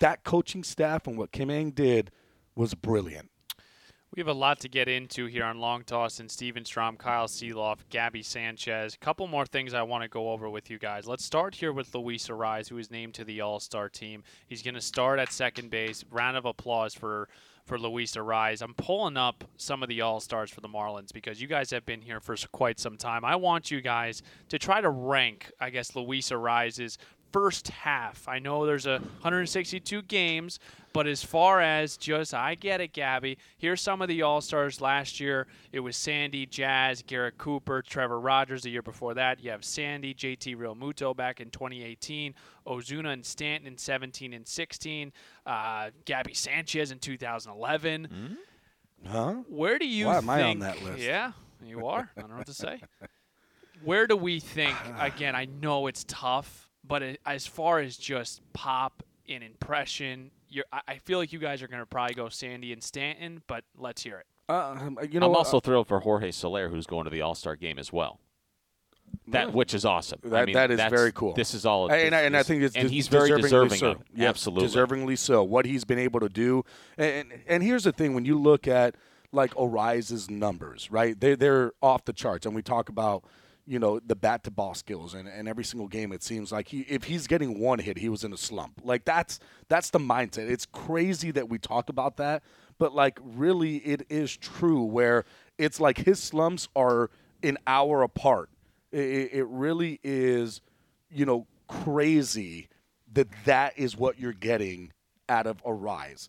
That 0.00 0.24
coaching 0.24 0.64
staff 0.64 1.06
and 1.06 1.16
what 1.16 1.32
Kim 1.32 1.50
Ng 1.50 1.70
did 1.70 2.10
was 2.54 2.74
brilliant. 2.74 3.30
We 4.14 4.20
have 4.20 4.28
a 4.28 4.32
lot 4.32 4.60
to 4.60 4.68
get 4.68 4.88
into 4.88 5.26
here 5.26 5.42
on 5.42 5.58
Long 5.58 5.82
Toss 5.82 6.20
and 6.20 6.30
Stephen 6.30 6.64
Strom, 6.64 6.96
Kyle 6.96 7.26
Sielaff, 7.26 7.78
Gaby 7.90 8.22
Sanchez. 8.22 8.94
A 8.94 8.98
couple 8.98 9.26
more 9.26 9.44
things 9.44 9.74
I 9.74 9.82
want 9.82 10.04
to 10.04 10.08
go 10.08 10.30
over 10.30 10.48
with 10.48 10.70
you 10.70 10.78
guys. 10.78 11.08
Let's 11.08 11.24
start 11.24 11.56
here 11.56 11.72
with 11.72 11.92
Luis 11.92 12.28
Arraez, 12.28 12.68
who 12.68 12.78
is 12.78 12.92
named 12.92 13.14
to 13.14 13.24
the 13.24 13.40
All 13.40 13.58
Star 13.58 13.88
team. 13.88 14.22
He's 14.46 14.62
going 14.62 14.74
to 14.74 14.80
start 14.80 15.18
at 15.18 15.32
second 15.32 15.70
base. 15.70 16.04
Round 16.12 16.36
of 16.36 16.44
applause 16.44 16.94
for 16.94 17.28
for 17.64 17.76
Luis 17.76 18.14
Arraez. 18.14 18.62
I'm 18.62 18.74
pulling 18.74 19.16
up 19.16 19.42
some 19.56 19.82
of 19.82 19.88
the 19.88 20.00
All 20.02 20.20
Stars 20.20 20.50
for 20.50 20.60
the 20.60 20.68
Marlins 20.68 21.12
because 21.12 21.40
you 21.40 21.48
guys 21.48 21.70
have 21.70 21.84
been 21.84 22.02
here 22.02 22.20
for 22.20 22.36
quite 22.52 22.78
some 22.78 22.96
time. 22.96 23.24
I 23.24 23.34
want 23.34 23.72
you 23.72 23.80
guys 23.80 24.22
to 24.50 24.60
try 24.60 24.80
to 24.80 24.90
rank, 24.90 25.50
I 25.60 25.70
guess, 25.70 25.96
Luis 25.96 26.30
Arraez's 26.30 26.98
first 27.34 27.66
half. 27.66 28.28
I 28.28 28.38
know 28.38 28.64
there's 28.64 28.86
a 28.86 28.98
162 28.98 30.02
games, 30.02 30.60
but 30.92 31.08
as 31.08 31.24
far 31.24 31.60
as 31.60 31.96
just 31.96 32.32
I 32.32 32.54
get 32.54 32.80
it, 32.80 32.92
Gaby. 32.92 33.38
Here's 33.58 33.80
some 33.80 34.00
of 34.00 34.06
the 34.06 34.22
All 34.22 34.40
Stars 34.40 34.80
last 34.80 35.18
year. 35.18 35.48
It 35.72 35.80
was 35.80 35.96
Sandy, 35.96 36.46
Jazz, 36.46 37.02
Garrett 37.04 37.36
Cooper, 37.36 37.82
Trevor 37.82 38.20
Rogers. 38.20 38.62
The 38.62 38.70
year 38.70 38.82
before 38.82 39.14
that, 39.14 39.42
you 39.42 39.50
have 39.50 39.64
Sandy, 39.64 40.14
JT 40.14 40.56
Realmuto 40.56 41.16
back 41.16 41.40
in 41.40 41.50
2018, 41.50 42.36
Ozuna 42.68 43.12
and 43.12 43.26
Stanton 43.26 43.66
in 43.66 43.78
17 43.78 44.32
and 44.32 44.46
16, 44.46 45.12
uh, 45.44 45.90
Gaby 46.04 46.34
Sanchez 46.34 46.92
in 46.92 47.00
2011. 47.00 48.38
Huh? 49.08 49.32
Where 49.48 49.80
do 49.80 49.88
you 49.88 50.06
Why 50.06 50.18
am 50.18 50.30
I 50.30 50.42
on 50.42 50.60
that 50.60 50.80
list? 50.84 51.00
Yeah, 51.00 51.32
you 51.66 51.84
are. 51.88 52.08
I 52.16 52.20
don't 52.20 52.30
know 52.30 52.36
what 52.36 52.46
to 52.46 52.54
say. 52.54 52.80
Where 53.82 54.06
do 54.06 54.16
we 54.16 54.40
think? 54.40 54.76
Again, 55.00 55.34
I 55.34 55.46
know 55.46 55.88
it's 55.88 56.04
tough, 56.06 56.63
but 56.86 57.02
as 57.24 57.46
far 57.46 57.80
as 57.80 57.96
just 57.96 58.40
pop 58.52 59.02
and 59.28 59.42
impression, 59.42 60.30
you're, 60.48 60.64
I, 60.72 60.80
I 60.88 60.98
feel 60.98 61.18
like 61.18 61.32
you 61.32 61.38
guys 61.38 61.62
are 61.62 61.68
going 61.68 61.80
to 61.80 61.86
probably 61.86 62.14
go 62.14 62.28
Sandy 62.28 62.72
and 62.72 62.82
Stanton. 62.82 63.42
But 63.46 63.64
let's 63.78 64.02
hear 64.02 64.18
it. 64.18 64.26
Uh, 64.48 64.90
you 65.10 65.18
know, 65.20 65.26
I'm 65.26 65.32
what? 65.32 65.38
also 65.38 65.60
thrilled 65.60 65.88
for 65.88 66.00
Jorge 66.00 66.30
Soler, 66.30 66.68
who's 66.68 66.86
going 66.86 67.04
to 67.04 67.10
the 67.10 67.22
All 67.22 67.34
Star 67.34 67.56
game 67.56 67.78
as 67.78 67.92
well. 67.92 68.20
That 69.28 69.54
which 69.54 69.72
is 69.74 69.84
awesome. 69.84 70.20
I 70.24 70.28
That- 70.28 70.46
mean, 70.46 70.54
that 70.54 70.70
is 70.70 70.80
very 70.90 71.12
cool. 71.12 71.34
This 71.34 71.54
is 71.54 71.64
all. 71.64 71.90
and, 71.90 72.14
I- 72.14 72.22
and 72.22 72.36
I 72.36 72.42
think 72.42 72.62
it's 72.62 72.76
and 72.76 72.88
des- 72.88 72.94
he's 72.94 73.08
very 73.08 73.30
deservingly 73.30 73.42
deserving 73.42 73.78
so. 73.78 73.90
of 73.92 74.00
it. 74.00 74.06
Yes, 74.14 74.28
Absolutely. 74.28 74.68
deservingly 74.68 75.18
so. 75.18 75.42
What 75.44 75.64
he's 75.66 75.84
been 75.84 75.98
able 75.98 76.20
to 76.20 76.28
do, 76.28 76.64
and 76.98 77.32
and 77.46 77.62
here's 77.62 77.84
the 77.84 77.92
thing: 77.92 78.14
when 78.14 78.24
you 78.24 78.38
look 78.38 78.66
at 78.68 78.96
like 79.32 79.52
Arraez's 79.56 80.28
numbers, 80.30 80.90
right? 80.90 81.18
They 81.18 81.36
they're 81.36 81.72
off 81.80 82.04
the 82.04 82.12
charts, 82.12 82.44
and 82.44 82.54
we 82.54 82.62
talk 82.62 82.88
about 82.88 83.24
you 83.66 83.78
know 83.78 84.00
the 84.06 84.16
bat 84.16 84.44
to 84.44 84.50
ball 84.50 84.74
skills, 84.74 85.14
and, 85.14 85.28
and 85.28 85.48
every 85.48 85.64
single 85.64 85.88
game 85.88 86.12
it 86.12 86.22
seems 86.22 86.52
like 86.52 86.68
he 86.68 86.80
if 86.82 87.04
he's 87.04 87.26
getting 87.26 87.58
one 87.58 87.78
hit, 87.78 87.98
he 87.98 88.08
was 88.08 88.24
in 88.24 88.32
a 88.32 88.36
slump. 88.36 88.80
Like 88.84 89.04
that's 89.04 89.40
that's 89.68 89.90
the 89.90 89.98
mindset. 89.98 90.50
It's 90.50 90.66
crazy 90.66 91.30
that 91.32 91.48
we 91.48 91.58
talk 91.58 91.88
about 91.88 92.16
that, 92.18 92.42
but 92.78 92.94
like 92.94 93.18
really, 93.22 93.76
it 93.78 94.06
is 94.10 94.36
true. 94.36 94.84
Where 94.84 95.24
it's 95.58 95.80
like 95.80 95.98
his 95.98 96.22
slumps 96.22 96.68
are 96.76 97.10
an 97.42 97.58
hour 97.66 98.02
apart. 98.02 98.50
It, 98.92 99.30
it 99.32 99.46
really 99.48 100.00
is, 100.04 100.60
you 101.10 101.26
know, 101.26 101.46
crazy 101.68 102.68
that 103.12 103.28
that 103.44 103.78
is 103.78 103.96
what 103.96 104.18
you're 104.18 104.32
getting 104.32 104.92
out 105.28 105.46
of 105.46 105.62
Arraez 105.64 106.28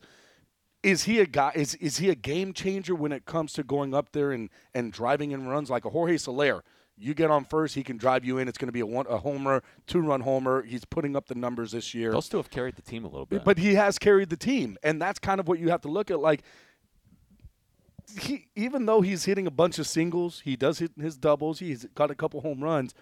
Is 0.84 1.04
he 1.04 1.20
a 1.20 1.26
guy? 1.26 1.52
Is 1.56 1.76
is 1.76 1.98
he 1.98 2.10
a 2.10 2.16
game 2.16 2.54
changer 2.54 2.96
when 2.96 3.12
it 3.12 3.26
comes 3.26 3.54
to 3.54 3.64
going 3.64 3.94
up 3.94 4.12
there 4.14 4.32
and, 4.32 4.50
and 4.74 4.94
driving 4.94 5.32
in 5.32 5.48
runs 5.48 5.70
like 5.70 5.86
a 5.86 5.90
Jorge 5.90 6.18
Soler? 6.18 6.64
You 6.98 7.14
get 7.14 7.30
on 7.30 7.44
first, 7.44 7.76
he 7.76 7.84
can 7.84 7.98
drive 7.98 8.24
you 8.24 8.38
in. 8.38 8.48
It's 8.48 8.58
going 8.58 8.68
to 8.70 8.74
be 8.74 8.80
a 8.80 8.86
one 8.86 9.06
a 9.10 9.18
homer, 9.18 9.64
two 9.86 10.00
run 10.00 10.22
homer. 10.22 10.64
He's 10.64 10.86
putting 10.86 11.16
up 11.16 11.28
the 11.28 11.36
numbers 11.36 11.72
this 11.72 11.94
year. 11.94 12.12
Those 12.12 12.30
two 12.30 12.38
have 12.38 12.50
carried 12.50 12.78
the 12.78 12.82
team 12.82 13.04
a 13.04 13.08
little 13.10 13.26
bit. 13.26 13.44
But 13.44 13.58
he 13.58 13.76
has 13.76 14.00
carried 14.00 14.30
the 14.30 14.38
team, 14.38 14.78
and 14.82 15.02
that's 15.02 15.20
kind 15.20 15.40
of 15.40 15.48
what 15.48 15.60
you 15.60 15.70
have 15.70 15.82
to 15.82 15.90
look 15.90 16.10
at. 16.10 16.20
Like, 16.20 16.44
he 18.22 18.48
even 18.56 18.86
though 18.86 19.02
he's 19.02 19.26
hitting 19.26 19.46
a 19.46 19.52
bunch 19.52 19.78
of 19.78 19.88
singles, 19.88 20.42
he 20.46 20.56
does 20.56 20.80
hit 20.80 20.92
his 20.98 21.18
doubles. 21.18 21.60
He's 21.60 21.86
got 21.96 22.12
a 22.12 22.16
couple 22.16 22.40
home 22.42 22.64
runs. 22.64 22.94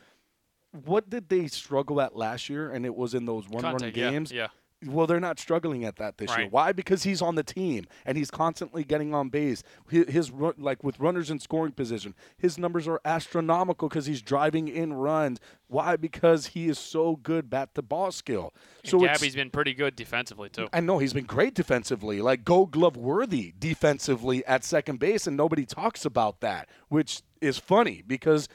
What 0.85 1.09
did 1.09 1.29
they 1.29 1.45
struggle 1.45 2.01
at 2.01 2.15
last 2.15 2.49
year? 2.49 2.71
And 2.71 2.85
it 2.87 2.95
was 2.95 3.13
in 3.13 3.25
those 3.25 3.47
one-run 3.47 3.73
Contact, 3.73 3.95
yeah, 3.95 4.09
games. 4.09 4.31
yeah. 4.31 4.47
Well, 4.85 5.07
they're 5.07 5.19
not 5.19 5.39
struggling 5.39 5.85
at 5.85 5.97
that 5.97 6.17
this 6.17 6.35
year. 6.35 6.47
Why? 6.49 6.71
Because 6.71 7.03
he's 7.03 7.21
on 7.21 7.35
the 7.35 7.43
team 7.43 7.85
and 8.05 8.17
he's 8.17 8.31
constantly 8.31 8.83
getting 8.83 9.13
on 9.13 9.29
base. 9.29 9.63
His, 9.89 10.31
like 10.57 10.83
with 10.83 10.99
runners 10.99 11.29
in 11.29 11.39
scoring 11.39 11.73
position, 11.73 12.15
his 12.37 12.57
numbers 12.57 12.87
are 12.87 13.01
astronomical 13.05 13.89
because 13.89 14.05
he's 14.05 14.21
driving 14.21 14.67
in 14.67 14.93
runs. 14.93 15.39
Why? 15.67 15.95
Because 15.95 16.47
he 16.47 16.67
is 16.67 16.77
so 16.77 17.15
good 17.15 17.49
bat 17.49 17.73
to 17.75 17.81
ball 17.81 18.11
skill. 18.11 18.53
So 18.83 18.97
and 18.99 19.07
gabby's 19.07 19.35
been 19.35 19.49
pretty 19.49 19.73
good 19.73 19.95
defensively 19.95 20.49
too. 20.49 20.67
I 20.71 20.79
know 20.79 20.99
he's 20.99 21.13
been 21.13 21.25
great 21.25 21.55
defensively, 21.55 22.21
like 22.21 22.43
Gold 22.43 22.71
Glove 22.71 22.95
worthy 22.95 23.53
defensively 23.57 24.45
at 24.45 24.63
second 24.63 24.99
base, 24.99 25.25
and 25.25 25.35
nobody 25.35 25.65
talks 25.65 26.05
about 26.05 26.41
that, 26.41 26.69
which 26.89 27.21
is 27.41 27.57
funny 27.57 28.03
because 28.05 28.47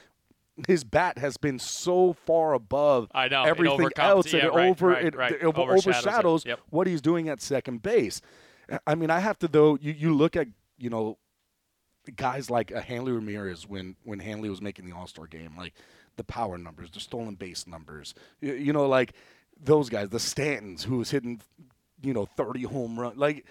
his 0.67 0.83
bat 0.85 1.19
has 1.19 1.37
been 1.37 1.59
so 1.59 2.13
far 2.13 2.55
above 2.55 3.09
I 3.15 3.29
know, 3.29 3.45
everything 3.45 3.91
else, 3.97 4.33
yeah, 4.33 4.41
and 4.41 4.49
it 4.49 4.53
right, 4.55 4.71
over 4.71 4.87
right, 4.89 5.05
it, 5.05 5.15
right. 5.15 5.33
it 5.33 5.43
over- 5.45 5.73
Overshadows 5.75 6.45
it. 6.45 6.49
Yep. 6.49 6.61
what 6.71 6.87
he's 6.87 7.01
doing 7.01 7.29
at 7.29 7.41
second 7.41 7.83
base. 7.83 8.21
I 8.87 8.95
mean, 8.95 9.11
I 9.11 9.21
have 9.21 9.39
to 9.41 9.49
though. 9.49 9.79
You 9.81 9.93
you 9.93 10.15
look 10.15 10.37
at 10.37 10.49
you 10.79 10.91
know 10.91 11.19
guys 12.17 12.51
like 12.51 12.73
uh, 12.73 12.81
Hanley 12.81 13.13
Ramirez 13.13 13.67
when 13.69 13.97
when 14.05 14.19
Hanley 14.19 14.49
was 14.51 14.61
making 14.61 14.87
the 14.87 14.93
All 14.97 15.07
Star 15.07 15.27
game, 15.27 15.55
like 15.57 15.75
the 16.17 16.25
power 16.25 16.59
numbers, 16.59 16.91
the 16.91 17.01
stolen 17.01 17.35
base 17.37 17.67
numbers, 17.67 18.15
you, 18.41 18.53
you 18.55 18.73
know, 18.73 18.87
like 18.87 19.13
those 19.61 19.89
guys, 19.89 20.09
the 20.09 20.19
Stantons 20.19 20.83
who 20.83 20.99
was 20.99 21.11
hitting, 21.11 21.41
you 22.03 22.13
know, 22.13 22.27
thirty 22.37 22.63
home 22.63 22.99
run. 22.99 23.17
Like 23.17 23.47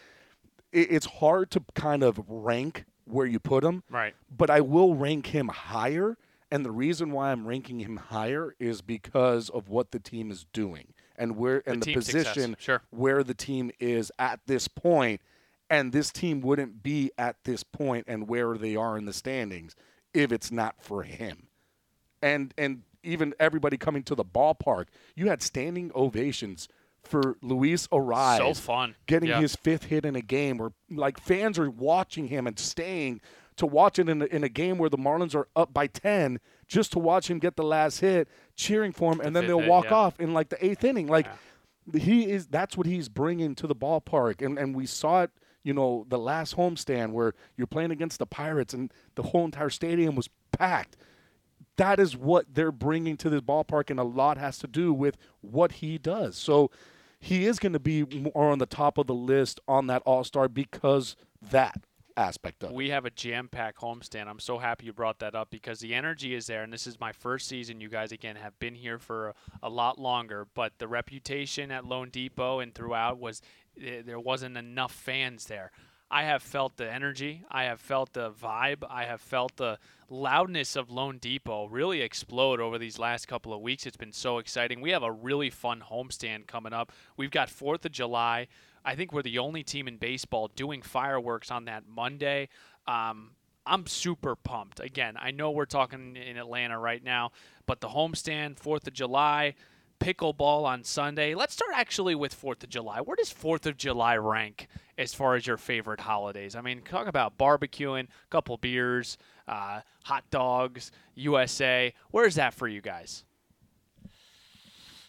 it, 0.72 0.92
it's 0.92 1.06
hard 1.06 1.50
to 1.52 1.64
kind 1.76 2.04
of 2.04 2.20
rank 2.28 2.86
where 3.06 3.26
you 3.26 3.40
put 3.40 3.64
him, 3.64 3.84
Right. 3.90 4.14
But 4.36 4.50
I 4.50 4.60
will 4.60 4.94
rank 4.94 5.28
him 5.28 5.48
higher, 5.48 6.18
and 6.52 6.66
the 6.66 6.72
reason 6.72 7.12
why 7.12 7.32
I'm 7.32 7.48
ranking 7.48 7.80
him 7.80 7.98
higher 7.98 8.56
is 8.60 8.82
because 8.82 9.50
of 9.50 9.70
what 9.70 9.92
the 9.92 10.00
team 10.00 10.32
is 10.32 10.46
doing 10.54 10.94
and 11.18 11.36
where 11.36 11.64
and 11.66 11.82
the 11.82 11.94
success, 11.94 12.28
position 12.28 12.56
sure. 12.60 12.82
where 12.90 13.24
the 13.24 13.34
team 13.34 13.72
is 13.80 14.12
at 14.18 14.40
this 14.46 14.68
point. 14.68 15.22
And 15.70 15.92
this 15.92 16.12
team 16.12 16.40
wouldn't 16.40 16.82
be 16.82 17.12
at 17.18 17.44
this 17.44 17.62
point 17.62 18.06
and 18.08 18.30
where 18.30 18.58
they 18.58 18.78
are 18.78 18.98
in 18.98 19.04
the 19.04 19.12
standings 19.12 19.76
if 20.14 20.32
it's 20.32 20.50
not 20.50 20.82
for 20.82 21.04
him. 21.04 21.48
And 22.22 22.54
and 22.58 22.84
even 23.04 23.34
everybody 23.40 23.78
coming 23.78 24.04
to 24.04 24.16
the 24.16 24.24
ballpark, 24.24 24.86
you 25.16 25.28
had 25.28 25.42
standing 25.42 25.92
ovations 25.94 26.70
for 27.04 27.38
Luis 27.42 27.88
Arraez. 27.88 28.38
So 28.38 28.54
fun. 28.54 28.96
Getting 29.08 29.30
Yeah. 29.30 29.42
his 29.42 29.56
fifth 29.56 29.86
hit 29.86 30.06
in 30.06 30.16
a 30.16 30.22
game 30.22 30.58
where 30.58 30.72
like 30.90 31.20
fans 31.20 31.60
are 31.60 31.70
watching 31.70 32.28
him 32.28 32.48
and 32.48 32.58
staying 32.58 33.22
to 33.58 33.66
watch 33.66 34.00
it 34.00 34.08
in 34.08 34.22
a, 34.22 34.26
in 34.26 34.44
a 34.44 34.50
game 34.50 34.78
where 34.78 34.90
the 34.90 34.98
Marlins 34.98 35.36
are 35.36 35.48
up 35.56 35.74
by 35.74 35.88
10 35.88 36.40
just 36.68 36.92
to 36.94 37.00
watch 37.00 37.30
him 37.30 37.40
get 37.40 37.56
the 37.56 37.64
last 37.64 38.00
hit, 38.00 38.28
cheering 38.56 38.92
for 38.92 39.12
him 39.12 39.20
and 39.20 39.36
then 39.36 39.48
they'll 39.48 39.60
hit, 39.60 39.70
walk 39.70 39.86
yeah. 39.86 39.96
off 39.96 40.20
in 40.20 40.34
like 40.34 40.50
the 40.50 40.58
8th 40.58 40.84
inning. 40.84 41.08
Like 41.08 41.28
he 41.94 42.30
is 42.30 42.48
that's 42.48 42.78
what 42.78 42.88
he's 42.88 43.10
bringing 43.10 43.56
to 43.56 43.68
the 43.68 43.76
ballpark. 43.76 44.46
And 44.46 44.58
and 44.58 44.76
we 44.76 44.86
saw 44.86 45.24
it 45.24 45.32
you 45.64 45.74
know 45.74 46.06
the 46.08 46.20
last 46.20 46.56
homestand 46.56 47.12
where 47.12 47.34
you're 47.58 47.68
playing 47.68 47.92
against 47.92 48.20
the 48.20 48.26
pirates 48.26 48.74
and 48.74 48.94
the 49.16 49.24
whole 49.24 49.46
entire 49.46 49.70
stadium 49.70 50.16
was 50.16 50.30
packed. 50.52 50.96
That 51.76 52.00
is 52.00 52.16
what 52.18 52.46
they're 52.54 52.72
bringing 52.72 53.18
to 53.18 53.30
this 53.30 53.42
ballpark 53.42 53.90
and 53.90 54.00
a 54.00 54.04
lot 54.04 54.38
has 54.38 54.58
to 54.60 54.68
do 54.68 54.94
with 54.94 55.18
what 55.42 55.74
he 55.74 55.98
does. 55.98 56.36
So 56.36 56.72
he 57.20 57.46
is 57.46 57.60
going 57.60 57.74
to 57.74 57.80
be 57.80 58.04
more 58.04 58.52
on 58.52 58.60
the 58.60 58.66
top 58.66 58.98
of 58.98 59.08
the 59.08 59.14
list 59.14 59.60
on 59.68 59.88
that 59.88 60.02
all-star 60.04 60.48
because 60.48 61.16
that 61.52 61.82
aspect 62.18 62.64
of 62.64 62.72
it. 62.72 62.76
We 62.76 62.90
have 62.90 63.06
a 63.06 63.10
jam-packed 63.10 63.80
homestand. 63.80 64.28
I'm 64.28 64.40
so 64.40 64.58
happy 64.58 64.86
you 64.88 64.94
brought 64.94 65.20
that 65.20 65.36
up 65.36 65.50
because 65.50 65.80
the 65.80 65.94
energy 65.94 66.34
is 66.34 66.48
there, 66.48 66.64
and 66.64 66.74
this 66.74 66.88
is 66.88 67.00
my 67.00 67.12
first 67.12 67.48
season. 67.48 67.80
You 67.80 67.90
guys 67.90 68.12
again 68.12 68.36
have 68.36 68.58
been 68.60 68.76
here 68.76 68.98
for 69.00 69.30
a, 69.30 69.34
a 69.64 69.70
lot 69.70 70.00
longer, 70.00 70.48
but 70.54 70.74
the 70.80 70.88
reputation 70.88 71.72
at 71.72 71.84
loanDepot 71.84 72.64
and 72.64 72.74
throughout 72.74 73.20
was 73.20 73.42
eh, 73.82 74.02
there 74.06 74.20
wasn't 74.20 74.58
enough 74.58 74.92
fans 74.92 75.46
there. 75.46 75.72
I 76.10 76.24
have 76.24 76.42
felt 76.42 76.78
the 76.78 76.92
energy. 76.92 77.44
I 77.52 77.66
have 77.66 77.82
felt 77.82 78.14
the 78.14 78.32
vibe. 78.32 78.84
I 78.90 79.04
have 79.04 79.20
felt 79.20 79.58
the 79.58 79.78
loudness 80.10 80.78
of 80.78 80.88
loanDepot 80.88 81.68
really 81.70 82.02
explode 82.02 82.62
over 82.62 82.78
these 82.78 82.98
last 82.98 83.28
couple 83.28 83.54
of 83.54 83.60
weeks. 83.60 83.86
It's 83.86 83.98
been 83.98 84.14
so 84.14 84.38
exciting. 84.38 84.80
We 84.80 84.92
have 84.92 85.04
a 85.04 85.12
really 85.12 85.50
fun 85.50 85.84
homestand 85.92 86.48
coming 86.48 86.72
up. 86.72 86.94
We've 87.18 87.32
got 87.32 87.50
4th 87.50 87.84
of 87.86 87.92
July. 87.92 88.48
I 88.88 88.96
think 88.96 89.12
we're 89.12 89.22
the 89.22 89.40
only 89.40 89.64
team 89.64 89.90
in 89.90 89.98
baseball 89.98 90.48
doing 90.56 90.82
fireworks 90.82 91.52
on 91.52 91.66
that 91.66 91.84
Monday. 91.94 92.48
Um, 92.88 93.32
I'm 93.66 93.86
super 93.86 94.38
pumped. 94.38 94.80
Again, 94.80 95.16
I 95.20 95.32
know 95.32 95.52
we're 95.52 95.66
talking 95.66 96.16
in 96.16 96.38
Atlanta 96.38 96.80
right 96.80 97.04
now, 97.04 97.32
but 97.66 97.82
the 97.82 97.90
homestand, 97.90 98.58
4th 98.58 98.88
of 98.88 98.94
July, 98.94 99.56
pickleball 100.00 100.64
on 100.64 100.86
Sunday. 100.86 101.36
Let's 101.36 101.54
start 101.54 101.72
actually 101.76 102.16
with 102.16 102.40
4th 102.40 102.64
of 102.64 102.70
July. 102.70 103.02
Where 103.02 103.18
does 103.18 103.30
4th 103.30 103.66
of 103.66 103.76
July 103.76 104.16
rank 104.16 104.70
as 104.98 105.14
far 105.14 105.36
as 105.36 105.46
your 105.46 105.58
favorite 105.58 106.00
holidays? 106.00 106.56
I 106.56 106.62
mean, 106.62 106.82
talk 106.82 107.08
about 107.08 107.38
barbecuing, 107.38 108.06
a 108.06 108.30
couple 108.30 108.56
beers, 108.56 109.18
uh, 109.50 109.82
hot 110.06 110.24
dogs, 110.32 110.92
USA. 111.16 111.94
Where's 112.12 112.36
that 112.36 112.54
for 112.54 112.70
you 112.70 112.80
guys? 112.80 113.26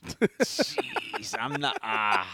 Jeez, 0.07 1.35
I'm 1.39 1.61
not. 1.61 1.77
Ah, 1.83 2.27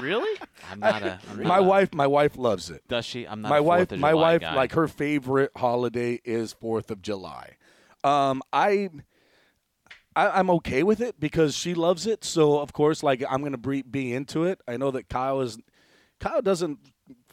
Really? 0.00 0.38
I'm 0.70 0.80
not 0.80 1.02
a. 1.02 1.18
I'm 1.30 1.38
not 1.38 1.46
my 1.46 1.58
a- 1.58 1.62
wife 1.62 1.92
my 1.94 2.06
wife 2.06 2.36
loves 2.38 2.70
it 2.70 2.82
Does 2.88 3.04
she? 3.04 3.26
I'm 3.26 3.42
not. 3.42 3.48
my 3.50 3.58
a 3.58 3.62
wife 3.62 3.78
Fourth 3.80 3.92
of 3.92 3.98
my 3.98 4.14
wife 4.14 4.40
guy. 4.40 4.54
like 4.54 4.72
her 4.72 4.88
favorite 4.88 5.50
holiday 5.56 6.20
is 6.24 6.52
fourth 6.54 6.90
of 6.90 7.02
july 7.02 7.56
um 8.02 8.40
I, 8.52 8.88
I 10.16 10.30
i'm 10.38 10.48
okay 10.50 10.82
with 10.82 11.00
it 11.02 11.20
because 11.20 11.54
she 11.54 11.74
loves 11.74 12.06
it 12.06 12.24
so 12.24 12.58
of 12.60 12.72
course 12.72 13.02
like 13.02 13.22
i'm 13.28 13.42
gonna 13.42 13.58
be, 13.58 13.82
be 13.82 14.12
into 14.14 14.44
it 14.44 14.60
i 14.66 14.76
know 14.78 14.90
that 14.90 15.08
kyle 15.10 15.40
is 15.42 15.58
kyle 16.18 16.40
doesn't 16.40 16.78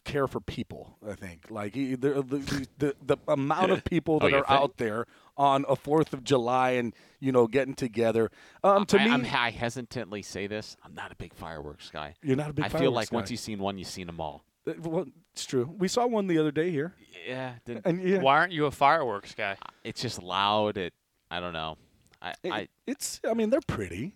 care 0.08 0.28
for 0.28 0.40
people 0.40 0.98
i 1.08 1.14
think 1.14 1.46
like 1.52 1.74
the, 1.74 1.96
the, 1.98 2.68
the, 2.80 2.96
the 3.06 3.18
amount 3.28 3.72
of 3.72 3.84
people 3.84 4.20
that 4.20 4.32
you 4.32 4.38
are 4.38 4.44
think? 4.46 4.60
out 4.60 4.78
there 4.78 5.06
on 5.38 5.66
a 5.70 5.76
fourth 5.76 6.14
of 6.14 6.24
july 6.24 6.72
and 6.72 6.94
you 7.20 7.32
know 7.32 7.46
getting 7.46 7.76
together 7.76 8.32
um 8.64 8.86
to 8.86 9.00
I, 9.00 9.06
me 9.06 9.12
I'm, 9.12 9.26
I 9.26 9.52
hesitantly 9.52 10.22
say 10.24 10.48
this. 10.48 10.76
I'm 10.84 10.96
not 10.96 11.12
a 11.12 11.16
big 11.16 11.34
fireworks 11.34 11.90
guy. 11.92 12.16
You're 12.24 12.36
not 12.38 12.50
a 12.50 12.54
big 12.54 12.64
fireworks 12.66 12.74
guy. 12.74 12.78
I 12.78 12.82
feel 12.82 12.92
fireworks 12.92 13.12
like 13.12 13.16
once 13.16 13.32
you've 13.32 13.40
seen 13.40 13.60
one, 13.60 13.78
you've 13.78 13.88
seen 13.88 14.08
them 14.08 14.20
all. 14.20 14.44
uh, 14.68 14.74
well, 14.82 15.06
it's 15.34 15.46
true 15.46 15.70
we 15.78 15.88
saw 15.88 16.08
one 16.08 16.26
the 16.28 16.38
other 16.40 16.52
day 16.52 16.72
here 16.72 16.96
Yeah. 17.28 17.54
Didn't, 17.66 17.86
and 17.86 18.02
yeah 18.02 18.20
Why 18.20 18.38
aren't 18.38 18.54
you 18.54 18.66
a 18.66 18.72
fireworks 18.72 19.36
guy? 19.36 19.58
it's 19.84 20.02
just 20.02 20.24
loud. 20.24 20.78
It. 20.78 20.94
I 21.30 21.40
don't 21.40 21.54
know. 21.54 21.78
I. 22.22 22.34
It- 22.44 22.52
I 22.52 22.68
it's. 22.88 23.20
I 23.30 23.34
mean, 23.36 23.50
they're 23.52 23.62
pretty. 23.68 24.14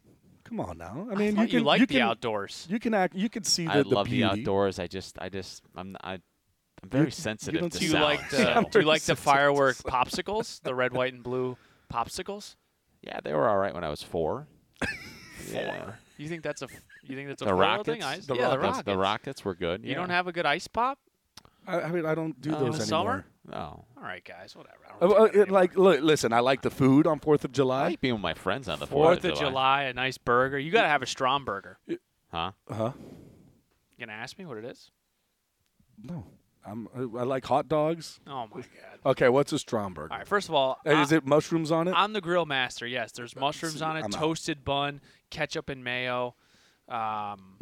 Come 0.51 0.59
on 0.59 0.77
now. 0.77 1.07
I 1.09 1.15
mean, 1.15 1.35
Thought 1.37 1.43
you 1.43 1.59
can 1.59 1.63
like 1.63 1.79
you 1.79 1.85
the 1.85 1.93
can, 1.93 2.01
outdoors. 2.03 2.67
You 2.69 2.77
can 2.77 2.93
act. 2.93 3.15
You 3.15 3.29
can 3.29 3.45
see 3.45 3.65
the, 3.65 3.71
I 3.71 3.83
the 3.83 3.87
love 3.87 4.07
beauty. 4.07 4.21
the 4.21 4.29
outdoors. 4.31 4.79
I 4.79 4.87
just. 4.87 5.17
I 5.17 5.29
just. 5.29 5.63
I'm. 5.77 5.95
I, 6.03 6.15
I'm 6.83 6.89
very 6.89 7.05
you 7.05 7.11
sensitive 7.11 7.61
don't 7.61 7.71
to 7.71 7.79
Do 7.79 7.85
you 7.85 7.93
like 7.93 8.29
the 8.29 8.37
sound. 8.37 8.65
so- 8.65 8.69
Do 8.71 8.79
you 8.81 8.85
like 8.85 8.99
the 9.01 9.05
sensitive 9.15 9.19
firework 9.23 9.77
popsicles? 9.77 10.61
The 10.63 10.75
red, 10.75 10.91
white, 10.91 11.13
and 11.13 11.23
blue 11.23 11.55
popsicles? 11.89 12.57
Yeah, 13.01 13.21
they 13.23 13.33
were 13.33 13.47
all 13.47 13.57
right 13.57 13.73
when 13.73 13.85
I 13.85 13.89
was 13.89 14.03
four. 14.03 14.47
Yeah. 15.51 15.93
You 16.17 16.27
think 16.29 16.43
that's 16.43 16.61
a 16.61 16.67
You 17.03 17.15
think 17.15 17.27
that's 17.29 17.41
a 17.41 17.45
The 17.45 17.53
rockets. 17.53 17.87
thing? 17.87 18.03
Ice? 18.03 18.25
The 18.27 18.35
yeah, 18.35 18.49
the 18.49 18.59
rockets. 18.59 18.63
rockets. 18.67 18.85
The 18.85 18.97
rockets 18.97 19.45
were 19.45 19.55
good. 19.55 19.83
You 19.83 19.89
yeah. 19.89 19.95
don't 19.95 20.11
have 20.11 20.27
a 20.27 20.31
good 20.31 20.45
ice 20.45 20.67
pop? 20.67 20.99
I, 21.67 21.81
I 21.81 21.91
mean, 21.91 22.05
I 22.05 22.15
don't 22.15 22.39
do 22.41 22.53
Oh, 22.55 22.59
those 22.65 22.79
in 22.79 22.85
summer? 22.85 23.11
anymore. 23.11 23.25
No. 23.51 23.85
All 23.97 24.03
right, 24.03 24.23
guys, 24.23 24.55
whatever. 24.55 24.77
I 24.89 24.93
Uh, 24.95 25.07
don't 25.07 25.21
uh, 25.21 25.27
do 25.31 25.41
it- 25.41 25.51
like, 25.51 25.75
look, 25.77 26.01
listen. 26.01 26.33
I 26.33 26.39
like 26.39 26.61
the 26.61 26.69
food 26.71 27.05
on 27.07 27.19
Fourth 27.19 27.43
of 27.45 27.51
I 27.51 27.53
July. 27.53 27.87
like 27.89 28.01
being 28.01 28.13
with 28.15 28.21
my 28.23 28.33
friends 28.33 28.67
on 28.69 28.79
the 28.79 28.87
Fourth 28.87 29.21
Fourth 29.21 29.31
of 29.33 29.37
July, 29.39 29.83
a 29.83 29.93
nice 29.93 30.17
burger. 30.17 30.57
You 30.59 30.71
got 30.71 30.83
to 30.83 30.87
have 30.89 31.01
a 31.01 31.05
Strom 31.07 31.45
burger. 31.45 31.77
You 31.87 31.97
Huh? 32.31 32.51
Huh? 32.69 32.91
gonna 33.99 34.13
ask 34.13 34.37
me 34.39 34.45
what 34.45 34.57
it 34.57 34.65
is? 34.65 34.89
No, 36.03 36.25
I'm. 36.65 36.87
I, 36.95 36.99
I 37.19 37.23
like 37.23 37.45
hot 37.45 37.67
dogs. 37.67 38.19
Oh 38.25 38.47
my 38.47 38.61
god! 38.61 38.65
Okay, 39.05 39.29
what's 39.29 39.51
a 39.53 39.59
Stromberg? 39.59 40.09
All 40.11 40.17
right, 40.17 40.27
first 40.27 40.49
of 40.49 40.55
all, 40.55 40.79
Uh, 40.87 40.91
Is 41.01 41.13
I- 41.13 41.17
it 41.17 41.25
mushrooms 41.27 41.71
on 41.71 41.87
it? 41.87 41.93
I'm 41.95 42.13
the 42.13 42.21
grill 42.21 42.45
master. 42.47 42.87
Yes, 42.87 43.11
there's 43.11 43.35
mushrooms 43.35 43.81
on 43.81 43.97
it, 43.97 43.99
I'm 43.99 44.05
out. 44.05 44.11
toasted 44.13 44.63
bun, 44.65 45.01
ketchup 45.29 45.69
and 45.69 45.83
mayo. 45.83 46.35
Um, 46.87 47.57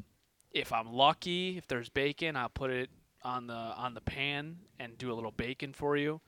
if 0.51 0.71
I'm 0.71 0.93
lucky, 0.93 1.57
if 1.57 1.67
there's 1.67 1.89
bacon, 1.89 2.35
I'll 2.37 2.47
put 2.49 2.69
it 2.71 2.89
on 3.23 3.47
the 3.47 3.53
on 3.53 3.93
the 3.93 4.01
pan 4.01 4.57
and 4.79 4.97
do 4.97 5.11
a 5.11 5.15
little 5.15 5.31
bacon 5.31 5.73
for 5.73 5.97
you. 5.97 6.21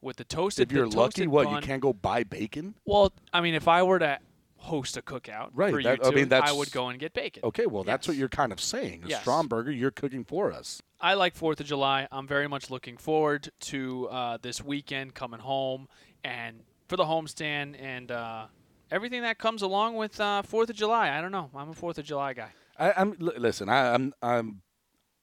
With 0.00 0.16
the 0.16 0.24
toasted, 0.24 0.70
if 0.70 0.74
you're 0.74 0.88
lucky, 0.88 1.26
what 1.26 1.44
bun, 1.44 1.56
you 1.56 1.60
can't 1.60 1.82
go 1.82 1.92
buy 1.92 2.24
bacon? 2.24 2.74
Well, 2.86 3.12
I 3.34 3.42
mean, 3.42 3.52
if 3.54 3.68
I 3.68 3.82
were 3.82 3.98
to 3.98 4.18
host 4.56 4.96
a 4.96 5.02
cookout 5.02 5.50
Right, 5.52 5.70
for 5.74 5.82
that- 5.82 5.98
you 6.02 6.08
I 6.10 6.10
mean, 6.14 6.28
that's- 6.30 6.54
would 6.56 6.72
go 6.72 6.88
and 6.88 6.98
get 6.98 7.12
bacon. 7.12 7.42
Okay, 7.44 7.66
well, 7.66 7.84
that's 7.84 8.08
what 8.08 8.16
you're 8.16 8.30
kind 8.30 8.50
of 8.50 8.60
saying. 8.62 9.04
Yes. 9.06 9.22
Stromberger, 9.22 9.76
you're 9.78 9.90
cooking 9.90 10.24
for 10.24 10.52
us. 10.52 10.80
I 11.02 11.12
like 11.14 11.34
Fourth 11.36 11.60
of 11.60 11.66
July. 11.66 12.08
I'm 12.10 12.26
very 12.26 12.48
much 12.48 12.70
looking 12.70 12.96
forward 12.96 13.50
to 13.60 14.08
uh, 14.08 14.38
this 14.40 14.64
weekend 14.64 15.14
coming 15.14 15.40
home 15.40 15.86
and 16.24 16.60
for 16.88 16.96
the 16.96 17.04
homestand 17.04 17.78
and 17.78 18.10
uh, 18.10 18.46
everything 18.90 19.20
that 19.20 19.36
comes 19.36 19.60
along 19.60 19.96
with 19.96 20.18
uh, 20.18 20.40
Fourth 20.42 20.70
of 20.70 20.76
July. 20.76 21.10
I 21.10 21.20
don't 21.20 21.30
know. 21.32 21.50
I'm 21.54 21.68
a 21.68 21.74
Fourth 21.74 21.98
of 21.98 22.06
July 22.06 22.32
guy. 22.32 22.52
I, 22.78 22.92
I'm 22.96 23.14
li- 23.18 23.36
listen. 23.36 23.68
I, 23.68 23.92
I'm 23.92 24.14
I'm 24.22 24.62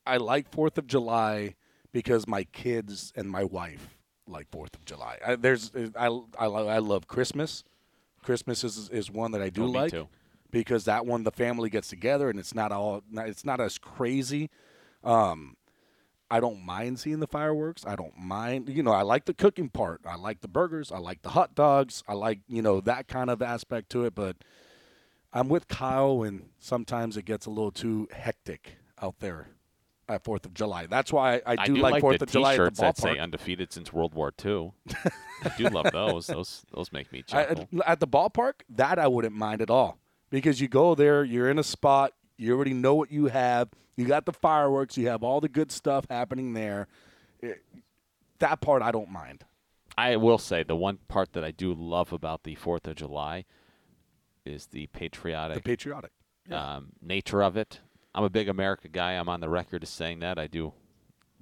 I 0.05 0.17
like 0.17 0.49
Fourth 0.51 0.77
of 0.77 0.87
July 0.87 1.55
because 1.91 2.27
my 2.27 2.43
kids 2.45 3.11
and 3.15 3.29
my 3.29 3.43
wife 3.43 3.97
like 4.27 4.47
Fourth 4.51 4.75
of 4.75 4.83
July. 4.85 5.17
I, 5.25 5.35
there's 5.35 5.71
I, 5.95 6.07
I 6.39 6.45
I 6.45 6.77
love 6.79 7.07
Christmas. 7.07 7.63
Christmas 8.23 8.63
is 8.63 8.89
is 8.89 9.11
one 9.11 9.31
that 9.31 9.41
I 9.41 9.49
do 9.49 9.63
Oh, 9.63 9.67
like 9.67 9.91
too. 9.91 10.07
because 10.51 10.85
that 10.85 11.05
one 11.05 11.23
the 11.23 11.31
family 11.31 11.69
gets 11.69 11.87
together 11.89 12.29
and 12.29 12.39
it's 12.39 12.55
not 12.55 12.71
all 12.71 13.03
it's 13.13 13.45
not 13.45 13.61
as 13.61 13.77
crazy. 13.77 14.49
Um, 15.03 15.55
I 16.31 16.39
don't 16.39 16.65
mind 16.65 16.99
seeing 16.99 17.19
the 17.19 17.27
fireworks. 17.27 17.85
I 17.85 17.95
don't 17.95 18.17
mind, 18.17 18.67
you 18.69 18.81
know, 18.81 18.91
I 18.93 19.03
like 19.03 19.25
the 19.25 19.33
cooking 19.35 19.69
part. 19.69 20.01
I 20.07 20.15
like 20.15 20.41
the 20.41 20.47
burgers. 20.47 20.91
I 20.91 20.97
like 20.97 21.21
the 21.21 21.29
hot 21.29 21.53
dogs. 21.53 22.03
I 22.07 22.13
like, 22.13 22.39
you 22.47 22.63
know, 22.63 22.81
that 22.81 23.07
kind 23.07 23.29
of 23.29 23.43
aspect 23.43 23.91
to 23.91 24.05
it. 24.05 24.15
But 24.15 24.37
I'm 25.31 25.49
with 25.49 25.67
Kyle, 25.67 26.23
and 26.23 26.49
sometimes 26.59 27.15
it 27.15 27.25
gets 27.25 27.45
a 27.45 27.51
little 27.51 27.71
too 27.71 28.07
hectic 28.11 28.77
out 28.99 29.19
there 29.19 29.49
at 30.07 30.23
Fourth 30.23 30.45
of 30.45 30.53
July. 30.53 30.85
That's 30.87 31.11
why 31.11 31.41
I, 31.45 31.55
I 31.57 31.65
do, 31.65 31.75
like 31.75 32.01
Fourth 32.01 32.19
the 32.19 32.25
of 32.25 32.31
July 32.31 32.53
at 32.53 32.57
the 32.57 32.69
T-shirts 32.71 32.79
that 32.79 32.97
say 32.97 33.17
undefeated 33.17 33.71
since 33.73 33.91
World 33.91 34.13
War 34.13 34.33
II. 34.43 34.71
I 35.43 35.49
do 35.57 35.65
love 35.69 35.87
those. 35.93 36.27
Those 36.27 36.63
those 36.73 36.91
make 36.91 37.11
me 37.11 37.23
chuckle. 37.23 37.67
at, 37.79 37.87
at 37.87 37.99
the 37.99 38.07
ballpark, 38.07 38.53
that 38.69 38.99
I 38.99 39.07
wouldn't 39.07 39.35
mind 39.35 39.61
at 39.61 39.69
all 39.69 39.97
because 40.29 40.61
you 40.61 40.67
go 40.67 40.95
there, 40.95 41.23
you're 41.23 41.49
in 41.49 41.57
a 41.59 41.63
spot, 41.63 42.13
you 42.37 42.53
already 42.55 42.73
know 42.73 42.93
what 42.95 43.11
you 43.11 43.27
have, 43.27 43.69
you 43.95 44.05
got 44.05 44.25
the 44.25 44.33
fireworks, 44.33 44.97
you 44.97 45.07
have 45.07 45.23
all 45.23 45.41
the 45.41 45.49
good 45.49 45.71
stuff 45.71 46.05
happening 46.09 46.53
there. 46.53 46.87
It- 47.41 47.63
that 48.39 48.59
part 48.59 48.81
I 48.81 48.91
don't 48.91 49.09
mind. 49.09 49.45
I 49.97 50.17
will 50.17 50.37
say 50.37 50.63
the 50.63 50.75
one 50.75 50.97
part 51.07 51.31
that 51.33 51.45
I 51.45 51.51
do 51.51 51.73
love 51.73 52.11
about 52.11 52.43
the 52.43 52.55
Fourth 52.55 52.85
of 52.85 52.95
July 52.97 53.45
is 54.45 54.65
the 54.67 54.81
The 54.81 54.87
patriotic 54.87 55.63
patriotic. 55.63 56.11
um, 56.51 56.89
nature 57.01 57.41
of 57.41 57.55
it. 57.55 57.79
I'm 58.15 58.23
a 58.23 58.29
big 58.29 58.47
America 58.49 58.87
guy. 58.87 59.11
I'm 59.13 59.27
on 59.29 59.41
the 59.41 59.49
record 59.49 59.83
as 59.83 59.89
saying 59.89 60.19
that 60.19 60.39
I 60.39 60.47
do 60.47 60.73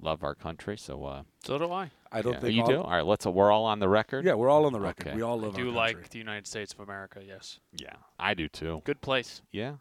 love 0.00 0.24
our 0.24 0.34
country. 0.34 0.76
So 0.76 1.04
uh, 1.04 1.22
So 1.44 1.56
do 1.56 1.70
I. 1.72 1.90
I 2.10 2.20
don't 2.20 2.34
yeah. 2.34 2.40
think 2.40 2.54
you 2.54 2.62
all- 2.62 2.68
do. 2.68 2.80
All 2.82 2.90
right, 2.90 3.06
let's. 3.06 3.24
we're 3.26 3.50
all 3.52 3.64
on 3.64 3.78
the 3.78 3.88
record. 3.88 4.24
Yeah, 4.24 4.34
we're 4.34 4.48
all 4.50 4.66
on 4.66 4.72
the 4.72 4.80
record. 4.80 5.06
Okay. 5.08 5.16
We 5.16 5.22
all 5.22 5.40
I 5.40 5.46
love 5.46 5.54
do 5.56 5.68
our 5.70 5.74
like 5.74 6.10
the 6.10 6.18
United 6.18 6.46
States 6.46 6.72
of 6.72 6.80
America. 6.80 7.20
Yes, 7.26 7.60
Yeah, 7.72 7.94
I 8.18 8.34
do 8.34 8.48
too. 8.48 8.82
good 8.84 9.00
place. 9.00 9.40
Yeah, 9.52 9.74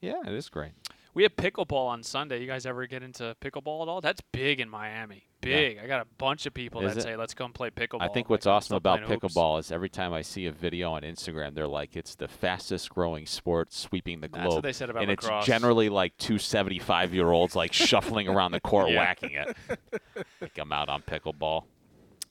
yeah, 0.00 0.20
it 0.26 0.32
is 0.32 0.48
great. 0.48 0.72
We 1.12 1.24
have 1.24 1.34
pickleball 1.34 1.88
on 1.88 2.02
Sunday. 2.02 2.40
You 2.40 2.46
guys 2.46 2.66
ever 2.66 2.86
get 2.86 3.02
into 3.02 3.34
pickleball 3.40 3.82
at 3.82 3.88
all? 3.88 4.00
That's 4.00 4.20
big 4.32 4.60
in 4.60 4.68
Miami. 4.68 5.26
Big. 5.40 5.78
I 5.78 5.86
got 5.86 6.02
a 6.02 6.06
bunch 6.18 6.46
of 6.46 6.54
people 6.54 6.82
Is 6.82 6.94
that 6.94 7.00
it? 7.00 7.02
say, 7.02 7.16
"Let's 7.16 7.34
come 7.34 7.52
play 7.52 7.70
pickleball." 7.70 8.02
I 8.02 8.08
think 8.08 8.28
what's 8.28 8.46
like, 8.46 8.54
awesome 8.56 8.76
about 8.76 9.02
playing 9.02 9.20
hoops." 9.20 9.34
pickleball 9.34 9.58
is 9.58 9.72
every 9.72 9.88
time 9.88 10.12
I 10.12 10.22
see 10.22 10.46
a 10.46 10.52
video 10.52 10.92
on 10.92 11.02
Instagram, 11.02 11.54
they're 11.54 11.66
like, 11.66 11.96
it's 11.96 12.14
the 12.14 12.28
fastest 12.28 12.90
growing 12.90 13.26
sport 13.26 13.72
sweeping 13.72 14.20
the 14.20 14.28
globe. 14.28 14.42
That's 14.44 14.54
what 14.54 14.62
they 14.62 14.72
said 14.72 14.90
about 14.90 15.02
and 15.02 15.10
lacrosse. 15.10 15.38
it's 15.38 15.46
generally 15.46 15.88
like 15.88 16.16
two 16.18 16.38
75 16.38 17.14
year 17.14 17.30
olds 17.30 17.56
like 17.56 17.72
shuffling 17.72 18.28
around 18.28 18.52
the 18.52 18.60
court 18.60 18.90
Yeah. 18.90 18.98
whacking 18.98 19.32
it. 19.32 19.56
I 20.16 20.22
think 20.38 20.58
I'm 20.58 20.72
out 20.72 20.88
on 20.88 21.02
pickleball. 21.02 21.64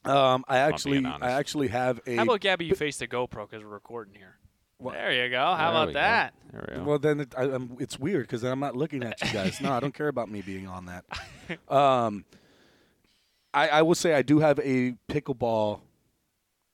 Um, 0.06 0.46
I 0.48 0.60
actually. 0.60 1.06
I 1.06 1.32
actually 1.32 1.68
have 1.70 2.00
a. 2.08 2.16
How 2.16 2.24
about 2.24 2.40
Gaby? 2.40 2.66
You 2.66 2.76
face 2.76 2.98
the 2.98 3.08
GoPro 3.08 3.50
because 3.50 3.64
we're 3.64 3.70
recording 3.70 4.14
here. 4.16 4.38
There 4.82 5.12
you 5.12 5.30
go. 5.30 5.40
How 5.56 5.72
about 5.72 5.88
we 5.88 5.94
that? 5.94 6.34
There 6.52 6.66
we 6.70 6.76
go. 6.78 6.84
Well, 6.84 7.00
then 7.00 7.20
it, 7.22 7.34
I, 7.38 7.44
I'm, 7.44 7.76
it's 7.80 8.00
weird 8.00 8.24
because 8.28 8.44
I'm 8.44 8.60
not 8.60 8.76
looking 8.76 9.04
at 9.04 9.22
you 9.22 9.32
guys. 9.34 9.60
no, 9.60 9.72
I 9.74 9.80
don't 9.80 9.94
care 9.94 10.08
about 10.08 10.30
me 10.30 10.42
being 10.42 10.68
on 10.68 10.86
that. 10.86 11.06
Um, 11.68 12.26
I, 13.56 13.70
I 13.70 13.82
will 13.82 13.96
say 13.96 14.14
I 14.14 14.22
do 14.22 14.38
have 14.38 14.60
a 14.60 14.94
pickleball 15.10 15.80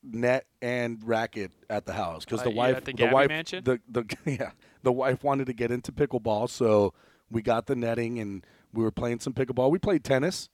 net 0.03 0.45
and 0.61 0.99
racket 1.01 1.51
at 1.69 1.85
the 1.85 1.93
house 1.93 2.25
because 2.25 2.41
Uh, 2.41 2.43
the 2.43 2.49
you 2.51 2.55
wife, 2.57 2.83
the 2.83 2.91
the 2.91 3.05
wife, 3.07 3.29
mansion? 3.29 3.63
the 3.63 3.79
the 3.89 4.03
yeah, 4.25 4.51
the 4.83 4.91
wife 4.91 5.23
wanted 5.23 5.45
to 5.47 5.53
get 5.53 5.71
into 5.71 5.93
pickleball, 5.93 6.49
so 6.49 6.93
we 7.31 7.41
got 7.41 7.67
the 7.67 7.75
netting 7.77 8.19
and 8.19 8.45
we 8.73 8.83
were 8.83 8.91
playing 8.91 9.21
some 9.21 9.31
pickleball. 9.31 9.71
We 9.71 9.79
played 9.79 10.03
tennis. 10.03 10.49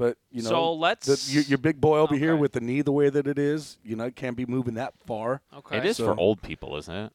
But 0.00 0.16
you 0.32 0.40
know, 0.42 0.48
So 0.48 0.72
let's- 0.72 1.06
the, 1.26 1.32
your, 1.34 1.42
your 1.44 1.58
big 1.58 1.78
boy 1.78 1.98
over 1.98 2.16
here 2.16 2.34
with 2.34 2.52
the 2.52 2.60
knee 2.62 2.80
the 2.80 2.90
way 2.90 3.10
that 3.10 3.26
it 3.26 3.38
is, 3.38 3.76
you 3.84 3.96
know, 3.96 4.10
can't 4.10 4.34
be 4.34 4.46
moving 4.46 4.74
that 4.74 4.94
far. 5.06 5.42
Okay. 5.58 5.76
it 5.76 5.84
is 5.84 5.98
so- 5.98 6.06
for 6.06 6.18
old 6.18 6.40
people, 6.40 6.74
isn't 6.78 6.94
it? 6.94 7.12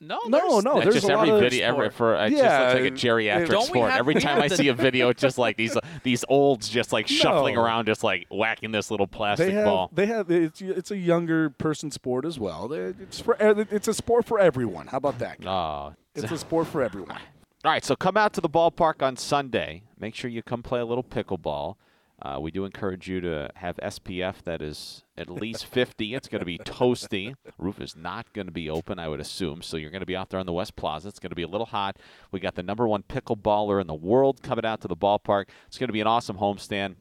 No, 0.00 0.18
No, 0.26 0.38
there's- 0.38 0.64
no, 0.64 0.76
It's 0.78 0.82
there's 0.84 0.94
just 0.96 1.08
a 1.08 1.16
lot 1.16 1.28
every 1.28 1.34
of 1.36 1.40
video 1.40 1.66
every, 1.68 1.84
sport. 1.90 1.94
for 1.94 2.14
it 2.16 2.30
just 2.30 2.42
Yeah, 2.42 2.60
looks 2.72 2.74
like 2.80 2.90
a 2.92 2.94
geriatric 2.94 3.48
Don't 3.48 3.60
we 3.60 3.66
sport. 3.78 3.90
have- 3.92 3.98
every 4.00 4.14
time 4.16 4.42
I 4.46 4.48
see 4.48 4.66
a 4.66 4.74
video, 4.74 5.08
it's 5.10 5.22
just 5.22 5.38
like 5.38 5.56
these 5.56 5.76
these 6.02 6.24
olds 6.28 6.68
just 6.68 6.92
like 6.92 7.06
shuffling 7.06 7.56
around, 7.56 7.86
just 7.86 8.02
like 8.02 8.26
whacking 8.32 8.72
this 8.72 8.90
little 8.90 9.06
plastic 9.06 9.46
they 9.46 9.52
have, 9.54 9.64
ball. 9.64 9.90
They 9.94 10.06
have 10.06 10.28
it's, 10.30 10.60
it's 10.60 10.90
a 10.90 10.96
younger 10.98 11.48
person 11.50 11.92
sport 11.92 12.24
as 12.26 12.38
well. 12.40 12.70
It's 12.72 13.20
for 13.20 13.40
uh, 13.40 13.64
it's 13.70 13.86
a 13.86 13.94
sport 13.94 14.24
for 14.26 14.40
everyone. 14.40 14.88
How 14.88 14.96
about 14.98 15.20
that? 15.20 15.38
Oh, 15.46 15.94
It's 16.16 16.30
a 16.32 16.36
sport 16.36 16.66
for 16.66 16.82
everyone. 16.82 17.16
All 17.64 17.70
right, 17.70 17.84
so 17.84 17.94
come 17.96 18.16
out 18.16 18.32
to 18.34 18.40
the 18.42 18.50
ballpark 18.50 19.00
on 19.00 19.16
Sunday. 19.16 19.84
Make 19.98 20.14
sure 20.16 20.28
you 20.28 20.42
come 20.42 20.62
play 20.62 20.80
a 20.80 20.84
little 20.84 21.04
pickleball. 21.04 21.76
Uh, 22.24 22.38
we 22.40 22.50
do 22.50 22.64
encourage 22.64 23.06
you 23.06 23.20
to 23.20 23.50
have 23.56 23.76
SPF 23.76 24.42
that 24.44 24.62
is 24.62 25.04
at 25.16 25.28
least 25.28 25.66
50. 25.66 26.14
It's 26.14 26.26
going 26.26 26.40
to 26.40 26.46
be 26.46 26.56
toasty. 26.56 27.34
Roof 27.58 27.80
is 27.80 27.94
not 27.94 28.32
going 28.32 28.46
to 28.46 28.52
be 28.52 28.70
open, 28.70 28.98
I 28.98 29.08
would 29.08 29.20
assume. 29.20 29.60
So 29.60 29.76
you're 29.76 29.90
going 29.90 30.00
to 30.00 30.06
be 30.06 30.16
out 30.16 30.30
there 30.30 30.40
on 30.40 30.46
the 30.46 30.52
West 30.52 30.74
Plaza. 30.74 31.08
It's 31.08 31.18
going 31.18 31.30
to 31.30 31.36
be 31.36 31.42
a 31.42 31.48
little 31.48 31.66
hot. 31.66 31.98
We 32.32 32.40
got 32.40 32.54
the 32.54 32.62
number 32.62 32.88
one 32.88 33.02
pickleballer 33.02 33.78
in 33.78 33.86
the 33.86 33.94
world 33.94 34.42
coming 34.42 34.64
out 34.64 34.80
to 34.80 34.88
the 34.88 34.96
ballpark. 34.96 35.48
It's 35.66 35.76
going 35.76 35.88
to 35.88 35.92
be 35.92 36.00
an 36.00 36.06
awesome 36.06 36.38
homestand. 36.38 36.94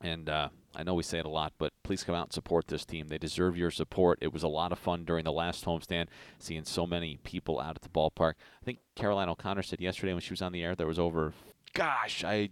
And 0.00 0.28
uh, 0.28 0.50
I 0.76 0.84
know 0.84 0.94
we 0.94 1.02
say 1.02 1.18
it 1.18 1.26
a 1.26 1.30
lot, 1.30 1.52
but 1.58 1.72
please 1.82 2.04
come 2.04 2.14
out 2.14 2.26
and 2.26 2.32
support 2.32 2.68
this 2.68 2.84
team. 2.84 3.08
They 3.08 3.18
deserve 3.18 3.56
your 3.56 3.72
support. 3.72 4.18
It 4.20 4.32
was 4.32 4.44
a 4.44 4.48
lot 4.48 4.70
of 4.70 4.78
fun 4.78 5.04
during 5.04 5.24
the 5.24 5.32
last 5.32 5.64
homestand, 5.64 6.06
seeing 6.38 6.64
so 6.64 6.86
many 6.86 7.18
people 7.24 7.58
out 7.58 7.74
at 7.74 7.82
the 7.82 7.88
ballpark. 7.88 8.34
I 8.62 8.64
think 8.64 8.78
Caroline 8.94 9.28
O'Connor 9.28 9.62
said 9.62 9.80
yesterday 9.80 10.12
when 10.12 10.22
she 10.22 10.32
was 10.32 10.42
on 10.42 10.52
the 10.52 10.62
air 10.62 10.76
there 10.76 10.86
was 10.86 10.98
over, 10.98 11.32
gosh, 11.72 12.22
I 12.22 12.50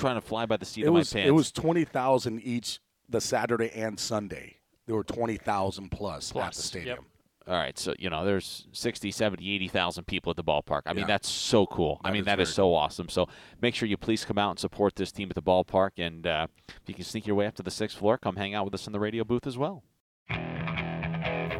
trying 0.00 0.16
to 0.16 0.20
fly 0.20 0.46
by 0.46 0.56
the 0.56 0.64
seat 0.64 0.84
It 0.84 0.88
of 0.88 0.94
was 0.94 1.14
my 1.14 1.20
pants. 1.20 1.28
it 1.28 1.32
was 1.32 1.52
twenty 1.52 1.84
thousand 1.84 2.40
each 2.40 2.80
the 3.08 3.20
Saturday 3.20 3.70
and 3.74 3.98
Sunday. 3.98 4.56
There 4.86 4.96
were 4.96 5.04
twenty 5.04 5.36
thousand 5.36 5.90
plus, 5.90 6.34
at 6.34 6.52
the 6.54 6.62
stadium. 6.62 7.06
All 7.48 7.56
right, 7.56 7.76
so 7.78 7.94
you 7.98 8.10
know, 8.10 8.24
there's 8.24 8.68
60, 8.72 9.10
70, 9.10 9.54
80,000 9.54 10.04
people 10.06 10.30
at 10.30 10.36
the 10.36 10.44
ballpark. 10.44 10.82
I 10.86 10.92
mean, 10.92 11.06
that's 11.08 11.28
so 11.28 11.66
cool. 11.66 12.00
I 12.04 12.10
mean, 12.12 12.20
is 12.20 12.26
that 12.26 12.38
is 12.38 12.48
very 12.48 12.54
so 12.54 12.74
awesome. 12.74 13.08
So 13.08 13.28
make 13.60 13.74
sure 13.74 13.88
you 13.88 13.96
please 13.96 14.24
come 14.24 14.38
out 14.38 14.50
and 14.50 14.58
support 14.58 14.94
this 14.94 15.10
team 15.10 15.28
at 15.30 15.34
the 15.34 15.42
ballpark. 15.42 15.92
And 15.96 16.26
uh, 16.26 16.46
if 16.68 16.82
you 16.86 16.94
can 16.94 17.02
sneak 17.02 17.26
your 17.26 17.34
way 17.34 17.46
up 17.46 17.54
to 17.56 17.62
the 17.64 17.70
sixth 17.70 17.98
floor, 17.98 18.18
come 18.18 18.36
hang 18.36 18.54
out 18.54 18.66
with 18.66 18.74
us 18.74 18.86
in 18.86 18.92
the 18.92 19.00
radio 19.00 19.24
booth 19.24 19.46
as 19.48 19.58
well. 19.58 19.82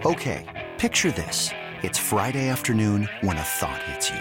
Okay, 0.07 0.71
picture 0.79 1.11
this. 1.11 1.51
It's 1.83 1.99
Friday 1.99 2.49
afternoon 2.49 3.09
when 3.23 3.37
a 3.39 3.43
thought 3.43 3.83
hits 3.85 4.11
you. 4.11 4.21